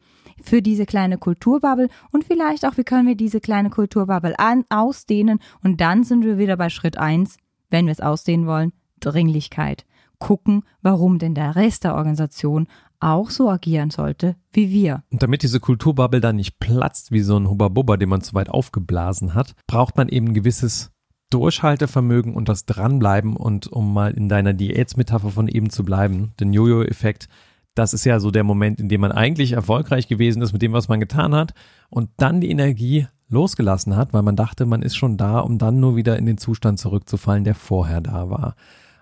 für 0.43 0.63
diese 0.63 0.87
kleine 0.87 1.19
Kulturbubble 1.19 1.91
und 2.13 2.25
vielleicht 2.25 2.65
auch, 2.65 2.79
wie 2.79 2.85
können 2.85 3.07
wir 3.07 3.15
diese 3.15 3.41
kleine 3.41 3.69
Kulturbubble 3.69 4.39
an, 4.39 4.65
ausdehnen 4.71 5.39
und 5.63 5.83
dann 5.83 6.03
sind 6.03 6.25
wir 6.25 6.39
wieder 6.39 6.57
bei 6.57 6.71
Schritt 6.71 6.97
eins, 6.97 7.37
wenn 7.69 7.85
wir 7.85 7.93
es 7.93 8.01
ausdehnen 8.01 8.47
wollen, 8.47 8.73
Dringlichkeit. 9.01 9.85
Gucken, 10.19 10.63
warum 10.81 11.19
denn 11.19 11.35
der 11.35 11.57
Rest 11.57 11.85
der 11.85 11.95
Organisation 11.95 12.69
auch 13.01 13.31
so 13.31 13.51
agieren 13.51 13.91
sollte 13.91 14.37
wie 14.53 14.71
wir. 14.71 15.03
Und 15.11 15.23
damit 15.23 15.43
diese 15.43 15.61
Kulturbubble 15.61 16.21
dann 16.21 16.37
nicht 16.37 16.59
platzt 16.59 17.13
wie 17.13 17.21
so 17.21 17.37
ein 17.37 17.49
Hubba-Bubba, 17.49 17.97
den 17.97 18.09
man 18.09 18.21
zu 18.21 18.35
weit 18.35 18.51
aufgeblasen 18.51 19.35
hat, 19.35 19.55
braucht 19.67 19.97
man 19.97 20.09
eben 20.09 20.29
ein 20.29 20.35
gewisses 20.35 20.90
Durchhaltevermögen 21.31 22.35
und 22.35 22.49
das 22.49 22.67
Dranbleiben 22.67 23.37
und 23.37 23.69
um 23.69 23.93
mal 23.93 24.11
in 24.13 24.29
deiner 24.29 24.53
Diätsmetapher 24.53 25.31
von 25.31 25.49
eben 25.49 25.71
zu 25.71 25.85
bleiben, 25.85 26.33
den 26.41 26.53
Jojo-Effekt, 26.53 27.29
das 27.75 27.95
ist 27.95 28.05
ja 28.05 28.21
so 28.21 28.31
der 28.31 28.45
Moment, 28.45 28.81
in 28.81 28.89
dem 28.89 29.01
man 29.01 29.13
eigentlich 29.13 29.53
erfolgreich 29.53 30.09
gewesen 30.09 30.43
ist 30.43 30.53
mit 30.53 30.63
dem, 30.63 30.73
was 30.73 30.89
man 30.89 31.01
getan 31.01 31.35
hat 31.35 31.55
und 31.89 32.11
dann 32.17 32.41
die 32.41 32.51
Energie 32.51 33.07
losgelassen 33.29 33.97
hat, 33.97 34.13
weil 34.13 34.23
man 34.23 34.37
dachte, 34.37 34.67
man 34.67 34.83
ist 34.83 34.97
schon 34.97 35.17
da, 35.17 35.39
um 35.39 35.57
dann 35.57 35.81
nur 35.81 35.97
wieder 35.97 36.19
in 36.19 36.27
den 36.27 36.37
Zustand 36.37 36.79
zurückzufallen, 36.79 37.45
der 37.45 37.55
vorher 37.55 38.01
da 38.01 38.29
war. 38.29 38.57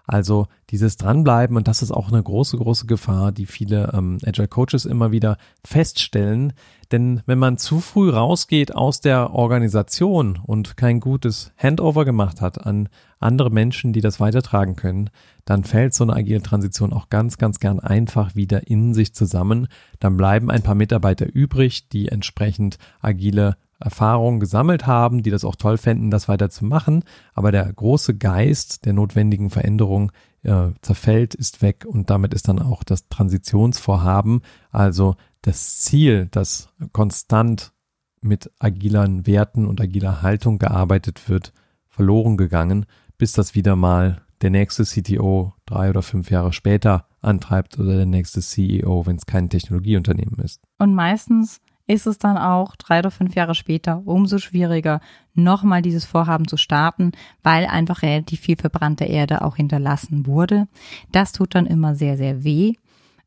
Also 0.08 0.46
dieses 0.70 0.96
Dranbleiben 0.96 1.56
und 1.58 1.68
das 1.68 1.82
ist 1.82 1.90
auch 1.90 2.08
eine 2.08 2.22
große, 2.22 2.56
große 2.56 2.86
Gefahr, 2.86 3.30
die 3.30 3.44
viele 3.44 3.92
ähm, 3.92 4.16
Agile 4.24 4.48
Coaches 4.48 4.86
immer 4.86 5.12
wieder 5.12 5.36
feststellen. 5.62 6.54
Denn 6.90 7.20
wenn 7.26 7.38
man 7.38 7.58
zu 7.58 7.80
früh 7.80 8.08
rausgeht 8.08 8.74
aus 8.74 9.02
der 9.02 9.34
Organisation 9.34 10.40
und 10.42 10.78
kein 10.78 11.00
gutes 11.00 11.52
Handover 11.58 12.06
gemacht 12.06 12.40
hat 12.40 12.64
an 12.64 12.88
andere 13.20 13.50
Menschen, 13.50 13.92
die 13.92 14.00
das 14.00 14.18
weitertragen 14.18 14.76
können, 14.76 15.10
dann 15.44 15.64
fällt 15.64 15.92
so 15.92 16.04
eine 16.04 16.14
agile 16.14 16.40
Transition 16.40 16.94
auch 16.94 17.10
ganz, 17.10 17.36
ganz 17.36 17.60
gern 17.60 17.78
einfach 17.78 18.34
wieder 18.34 18.66
in 18.66 18.94
sich 18.94 19.14
zusammen. 19.14 19.68
Dann 20.00 20.16
bleiben 20.16 20.50
ein 20.50 20.62
paar 20.62 20.74
Mitarbeiter 20.74 21.26
übrig, 21.30 21.90
die 21.90 22.08
entsprechend 22.08 22.78
agile 23.02 23.58
Erfahrungen 23.80 24.40
gesammelt 24.40 24.86
haben, 24.86 25.22
die 25.22 25.30
das 25.30 25.44
auch 25.44 25.56
toll 25.56 25.78
fänden, 25.78 26.10
das 26.10 26.28
weiter 26.28 26.50
zu 26.50 26.64
machen. 26.64 27.04
Aber 27.34 27.52
der 27.52 27.72
große 27.72 28.16
Geist 28.16 28.84
der 28.84 28.92
notwendigen 28.92 29.50
Veränderung 29.50 30.12
äh, 30.42 30.70
zerfällt, 30.82 31.34
ist 31.34 31.62
weg 31.62 31.84
und 31.86 32.10
damit 32.10 32.34
ist 32.34 32.48
dann 32.48 32.60
auch 32.60 32.84
das 32.84 33.08
Transitionsvorhaben, 33.08 34.42
also 34.70 35.16
das 35.42 35.80
Ziel, 35.80 36.26
dass 36.30 36.68
konstant 36.92 37.72
mit 38.20 38.50
agilen 38.58 39.26
Werten 39.26 39.66
und 39.66 39.80
agiler 39.80 40.22
Haltung 40.22 40.58
gearbeitet 40.58 41.28
wird, 41.28 41.52
verloren 41.88 42.36
gegangen, 42.36 42.86
bis 43.16 43.32
das 43.32 43.54
wieder 43.54 43.76
mal 43.76 44.22
der 44.42 44.50
nächste 44.50 44.84
CTO 44.84 45.52
drei 45.66 45.90
oder 45.90 46.02
fünf 46.02 46.30
Jahre 46.30 46.52
später 46.52 47.06
antreibt 47.20 47.78
oder 47.78 47.96
der 47.96 48.06
nächste 48.06 48.40
CEO, 48.40 49.06
wenn 49.06 49.16
es 49.16 49.26
kein 49.26 49.48
Technologieunternehmen 49.48 50.38
ist. 50.40 50.60
Und 50.78 50.94
meistens 50.94 51.60
ist 51.88 52.06
es 52.06 52.18
dann 52.18 52.36
auch 52.36 52.76
drei 52.76 53.00
oder 53.00 53.10
fünf 53.10 53.34
Jahre 53.34 53.54
später 53.54 54.02
umso 54.04 54.38
schwieriger, 54.38 55.00
nochmal 55.34 55.82
dieses 55.82 56.04
Vorhaben 56.04 56.46
zu 56.46 56.56
starten, 56.56 57.12
weil 57.42 57.66
einfach 57.66 58.02
relativ 58.02 58.40
viel 58.40 58.56
verbrannte 58.56 59.04
Erde 59.04 59.42
auch 59.42 59.56
hinterlassen 59.56 60.26
wurde. 60.26 60.68
Das 61.10 61.32
tut 61.32 61.54
dann 61.54 61.66
immer 61.66 61.94
sehr, 61.94 62.16
sehr 62.16 62.44
weh. 62.44 62.74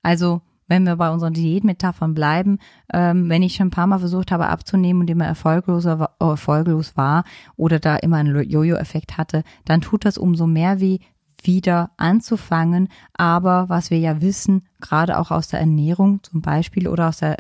Also 0.03 0.41
wenn 0.67 0.83
wir 0.85 0.95
bei 0.95 1.09
unseren 1.09 1.33
Diätmetaphern 1.33 2.13
bleiben, 2.13 2.59
ähm, 2.93 3.27
wenn 3.27 3.43
ich 3.43 3.55
schon 3.55 3.67
ein 3.67 3.71
paar 3.71 3.87
Mal 3.87 3.99
versucht 3.99 4.31
habe 4.31 4.47
abzunehmen 4.47 5.01
und 5.01 5.09
immer 5.09 5.25
erfolgloser, 5.25 6.11
erfolglos 6.19 6.95
war 6.95 7.25
oder 7.57 7.79
da 7.79 7.97
immer 7.97 8.17
einen 8.17 8.49
Jojo-Effekt 8.49 9.17
hatte, 9.17 9.43
dann 9.65 9.81
tut 9.81 10.05
das 10.05 10.17
umso 10.17 10.47
mehr 10.47 10.79
weh, 10.79 10.99
wieder 11.43 11.91
anzufangen. 11.97 12.87
Aber 13.13 13.67
was 13.67 13.89
wir 13.89 13.99
ja 13.99 14.21
wissen, 14.21 14.67
gerade 14.79 15.19
auch 15.19 15.31
aus 15.31 15.47
der 15.47 15.59
Ernährung 15.59 16.23
zum 16.23 16.41
Beispiel 16.41 16.87
oder 16.87 17.09
aus 17.09 17.17
der 17.17 17.37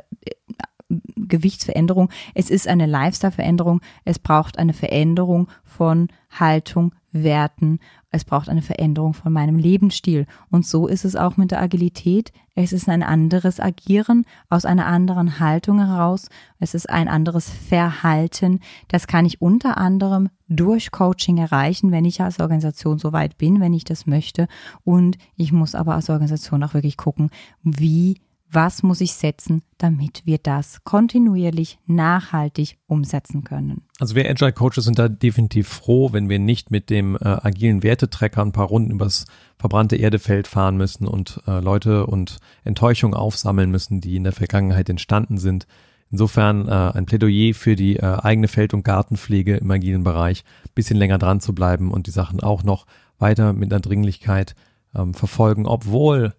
Gewichtsveränderung. 1.31 2.09
Es 2.35 2.51
ist 2.51 2.67
eine 2.67 2.85
Lifestyle-Veränderung. 2.85 3.81
Es 4.05 4.19
braucht 4.19 4.59
eine 4.59 4.73
Veränderung 4.73 5.47
von 5.63 6.09
Haltung, 6.29 6.93
Werten. 7.11 7.79
Es 8.09 8.23
braucht 8.23 8.49
eine 8.49 8.61
Veränderung 8.61 9.13
von 9.13 9.33
meinem 9.33 9.57
Lebensstil. 9.57 10.27
Und 10.49 10.65
so 10.65 10.87
ist 10.87 11.05
es 11.05 11.15
auch 11.15 11.37
mit 11.37 11.51
der 11.51 11.61
Agilität. 11.61 12.31
Es 12.55 12.73
ist 12.73 12.89
ein 12.89 13.03
anderes 13.03 13.59
Agieren 13.59 14.25
aus 14.49 14.65
einer 14.65 14.85
anderen 14.85 15.39
Haltung 15.39 15.79
heraus. 15.79 16.29
Es 16.59 16.73
ist 16.73 16.89
ein 16.89 17.07
anderes 17.07 17.49
Verhalten. 17.49 18.59
Das 18.87 19.07
kann 19.07 19.25
ich 19.25 19.41
unter 19.41 19.77
anderem 19.77 20.29
durch 20.47 20.91
Coaching 20.91 21.37
erreichen, 21.37 21.91
wenn 21.91 22.05
ich 22.05 22.21
als 22.21 22.39
Organisation 22.39 22.99
so 22.99 23.13
weit 23.13 23.37
bin, 23.37 23.59
wenn 23.61 23.73
ich 23.73 23.85
das 23.85 24.05
möchte. 24.05 24.47
Und 24.83 25.17
ich 25.35 25.51
muss 25.51 25.75
aber 25.75 25.95
als 25.95 26.09
Organisation 26.09 26.63
auch 26.63 26.73
wirklich 26.73 26.97
gucken, 26.97 27.29
wie 27.63 28.19
was 28.51 28.83
muss 28.83 29.01
ich 29.01 29.13
setzen, 29.13 29.63
damit 29.77 30.25
wir 30.25 30.37
das 30.37 30.83
kontinuierlich 30.83 31.79
nachhaltig 31.87 32.77
umsetzen 32.87 33.43
können. 33.43 33.83
Also 33.99 34.15
wir 34.15 34.29
Agile 34.29 34.51
Coaches 34.51 34.83
sind 34.83 34.99
da 34.99 35.07
definitiv 35.07 35.67
froh, 35.67 36.11
wenn 36.11 36.29
wir 36.29 36.39
nicht 36.39 36.69
mit 36.69 36.89
dem 36.89 37.15
äh, 37.15 37.19
agilen 37.19 37.81
Wertetrecker 37.81 38.41
ein 38.41 38.51
paar 38.51 38.67
Runden 38.67 38.91
übers 38.91 39.25
verbrannte 39.57 39.95
Erdefeld 39.95 40.47
fahren 40.47 40.75
müssen 40.75 41.07
und 41.07 41.41
äh, 41.47 41.59
Leute 41.61 42.05
und 42.05 42.37
Enttäuschungen 42.63 43.15
aufsammeln 43.15 43.71
müssen, 43.71 44.01
die 44.01 44.15
in 44.15 44.23
der 44.23 44.33
Vergangenheit 44.33 44.89
entstanden 44.89 45.37
sind. 45.37 45.65
Insofern 46.09 46.67
äh, 46.67 46.71
ein 46.71 47.05
Plädoyer 47.05 47.53
für 47.53 47.77
die 47.77 47.95
äh, 47.95 48.17
eigene 48.21 48.49
Feld- 48.49 48.73
und 48.73 48.83
Gartenpflege 48.83 49.55
im 49.55 49.71
agilen 49.71 50.03
Bereich, 50.03 50.43
bisschen 50.75 50.97
länger 50.97 51.17
dran 51.17 51.39
zu 51.39 51.55
bleiben 51.55 51.91
und 51.91 52.07
die 52.07 52.11
Sachen 52.11 52.41
auch 52.41 52.63
noch 52.63 52.85
weiter 53.17 53.53
mit 53.53 53.71
einer 53.71 53.79
Dringlichkeit 53.79 54.55
ähm, 54.93 55.13
verfolgen, 55.13 55.65
obwohl 55.65 56.33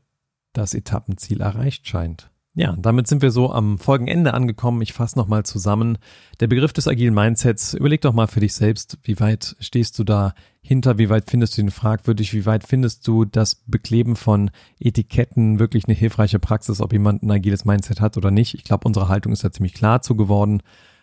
das 0.53 0.75
Etappenziel 0.75 1.41
erreicht 1.41 1.87
scheint. 1.87 2.31
Ja, 2.55 2.77
damit 2.79 3.07
sind 3.07 3.23
wir 3.23 3.31
so 3.31 3.51
am 3.51 3.79
Folgenende 3.79 4.35
angekommen. 4.35 4.83
Ich 4.83 4.93
fasse 4.93 5.19
nochmal 5.19 5.43
zusammen. 5.45 5.97
Der 6.39 6.49
Begriff 6.49 6.75
des 6.75 6.87
agilen 6.87 7.15
Mindsets, 7.15 7.73
überleg 7.73 8.03
doch 8.03 8.13
mal 8.13 8.27
für 8.27 8.41
dich 8.41 8.53
selbst, 8.53 8.99
wie 9.05 9.19
weit 9.21 9.57
stehst 9.59 9.99
du 9.99 10.05
da 10.05 10.35
hinter, 10.61 10.99
wie 10.99 11.09
weit 11.09 11.31
findest 11.31 11.57
du 11.57 11.63
ihn 11.63 11.71
fragwürdig, 11.71 12.35
wie 12.35 12.45
weit 12.45 12.65
findest 12.65 13.09
du 13.09 13.25
das 13.25 13.55
Bekleben 13.55 14.17
von 14.17 14.51
Etiketten 14.79 15.61
wirklich 15.61 15.87
eine 15.87 15.97
hilfreiche 15.97 16.39
Praxis, 16.39 16.83
ob 16.83 16.93
jemand 16.93 17.23
ein 17.23 17.31
agiles 17.31 17.65
Mindset 17.65 18.03
hat 18.03 18.19
oder 18.19 18.31
nicht. 18.31 18.53
Ich 18.53 18.65
glaube, 18.65 18.87
unsere 18.87 19.09
Haltung 19.09 19.33
ist 19.33 19.45
da 19.45 19.51
ziemlich 19.51 19.73
klar 19.73 20.03
zu 20.03 20.15
geworden. 20.15 20.63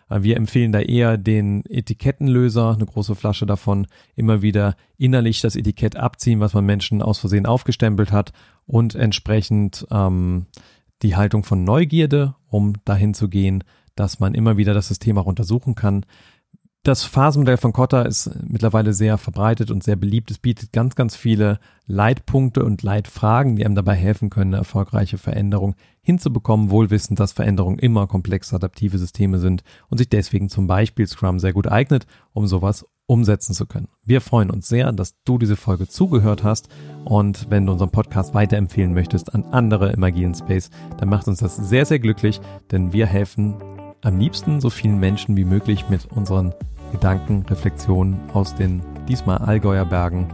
Äh, 0.10 0.24
wir 0.24 0.38
empfehlen 0.38 0.72
da 0.72 0.80
eher 0.80 1.18
den 1.18 1.64
Etikettenlöser, 1.66 2.74
eine 2.74 2.86
große 2.86 3.16
Flasche 3.16 3.46
davon, 3.46 3.88
immer 4.16 4.42
wieder 4.42 4.76
innerlich 4.98 5.42
das 5.42 5.56
Etikett 5.56 5.96
abziehen, 5.96 6.40
was 6.40 6.54
man 6.54 6.66
Menschen 6.66 7.02
aus 7.02 7.20
Versehen 7.20 7.46
aufgestempelt 7.46 8.12
hat 8.12 8.34
und 8.66 8.96
entsprechend 8.96 9.88
ähm, 9.92 10.46
die 11.02 11.16
Haltung 11.16 11.44
von 11.44 11.64
Neugierde, 11.64 12.36
um 12.50 12.74
dahin 12.86 13.14
zu 13.14 13.30
gehen, 13.30 13.64
dass 13.96 14.20
man 14.20 14.34
immer 14.34 14.58
wieder 14.58 14.74
das 14.74 14.88
System 14.88 15.18
auch 15.18 15.26
untersuchen 15.26 15.76
kann. 15.76 16.06
Das 16.84 17.04
Phasenmodell 17.04 17.58
von 17.58 17.74
Kotta 17.74 18.04
ist 18.04 18.32
mittlerweile 18.48 18.94
sehr 18.94 19.18
verbreitet 19.18 19.70
und 19.70 19.84
sehr 19.84 19.98
beliebt. 19.98 20.32
Es 20.32 20.38
bietet 20.38 20.72
ganz, 20.72 20.96
ganz 20.96 21.14
viele 21.14 21.60
Leitpunkte 21.88 22.64
und 22.64 22.84
Leitfragen, 22.84 23.58
die 23.58 23.66
einem 23.66 23.76
dabei 23.76 23.96
helfen 23.96 24.30
können, 24.30 24.54
eine 24.54 24.62
erfolgreiche 24.62 25.18
Veränderung 25.18 25.76
hinzubekommen, 26.02 26.70
wohlwissend, 26.70 27.20
dass 27.20 27.34
Veränderungen 27.34 27.80
immer 27.80 28.08
komplexe 28.08 28.56
adaptive 28.56 28.98
Systeme 28.98 29.40
sind 29.40 29.64
und 29.90 29.98
sich 29.98 30.08
deswegen 30.08 30.48
zum 30.48 30.68
Beispiel 30.68 31.06
Scrum 31.06 31.40
sehr 31.40 31.52
gut 31.52 31.68
eignet, 31.68 32.08
um 32.32 32.48
sowas 32.48 32.86
umsetzen 33.08 33.54
zu 33.54 33.66
können. 33.66 33.90
Wir 34.06 34.22
freuen 34.22 34.50
uns 34.50 34.70
sehr, 34.70 34.92
dass 34.94 35.16
du 35.26 35.38
diese 35.38 35.58
Folge 35.58 35.88
zugehört 35.88 36.46
hast 36.46 36.70
und 37.04 37.48
wenn 37.50 37.66
du 37.66 37.74
unseren 37.74 37.92
Podcast 37.92 38.34
weiterempfehlen 38.34 38.94
möchtest 38.94 39.34
an 39.36 39.44
andere 39.46 39.92
im 39.92 40.04
agilen 40.04 40.36
Space, 40.36 40.70
dann 40.98 41.10
macht 41.10 41.28
uns 41.28 41.40
das 41.40 41.58
sehr, 41.58 41.86
sehr 41.86 42.00
glücklich, 42.00 42.40
denn 42.72 42.94
wir 42.94 43.06
helfen 43.06 43.56
am 44.02 44.20
liebsten 44.20 44.62
so 44.62 44.70
vielen 44.70 45.00
Menschen 45.00 45.36
wie 45.38 45.46
möglich 45.46 45.90
mit 45.90 46.06
unseren 46.16 46.54
Gedanken, 46.92 47.46
Reflexionen 47.50 48.20
aus 48.34 48.56
den 48.56 48.82
diesmal 49.08 49.38
Allgäuer 49.40 49.86
Bergen 49.86 50.28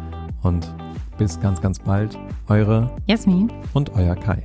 und 0.44 0.74
bis 1.18 1.40
ganz, 1.40 1.62
ganz 1.62 1.80
bald. 1.80 2.18
Eure 2.48 2.90
Jasmin 3.08 3.52
und 3.74 3.94
euer 3.96 4.16
Kai. 4.16 4.44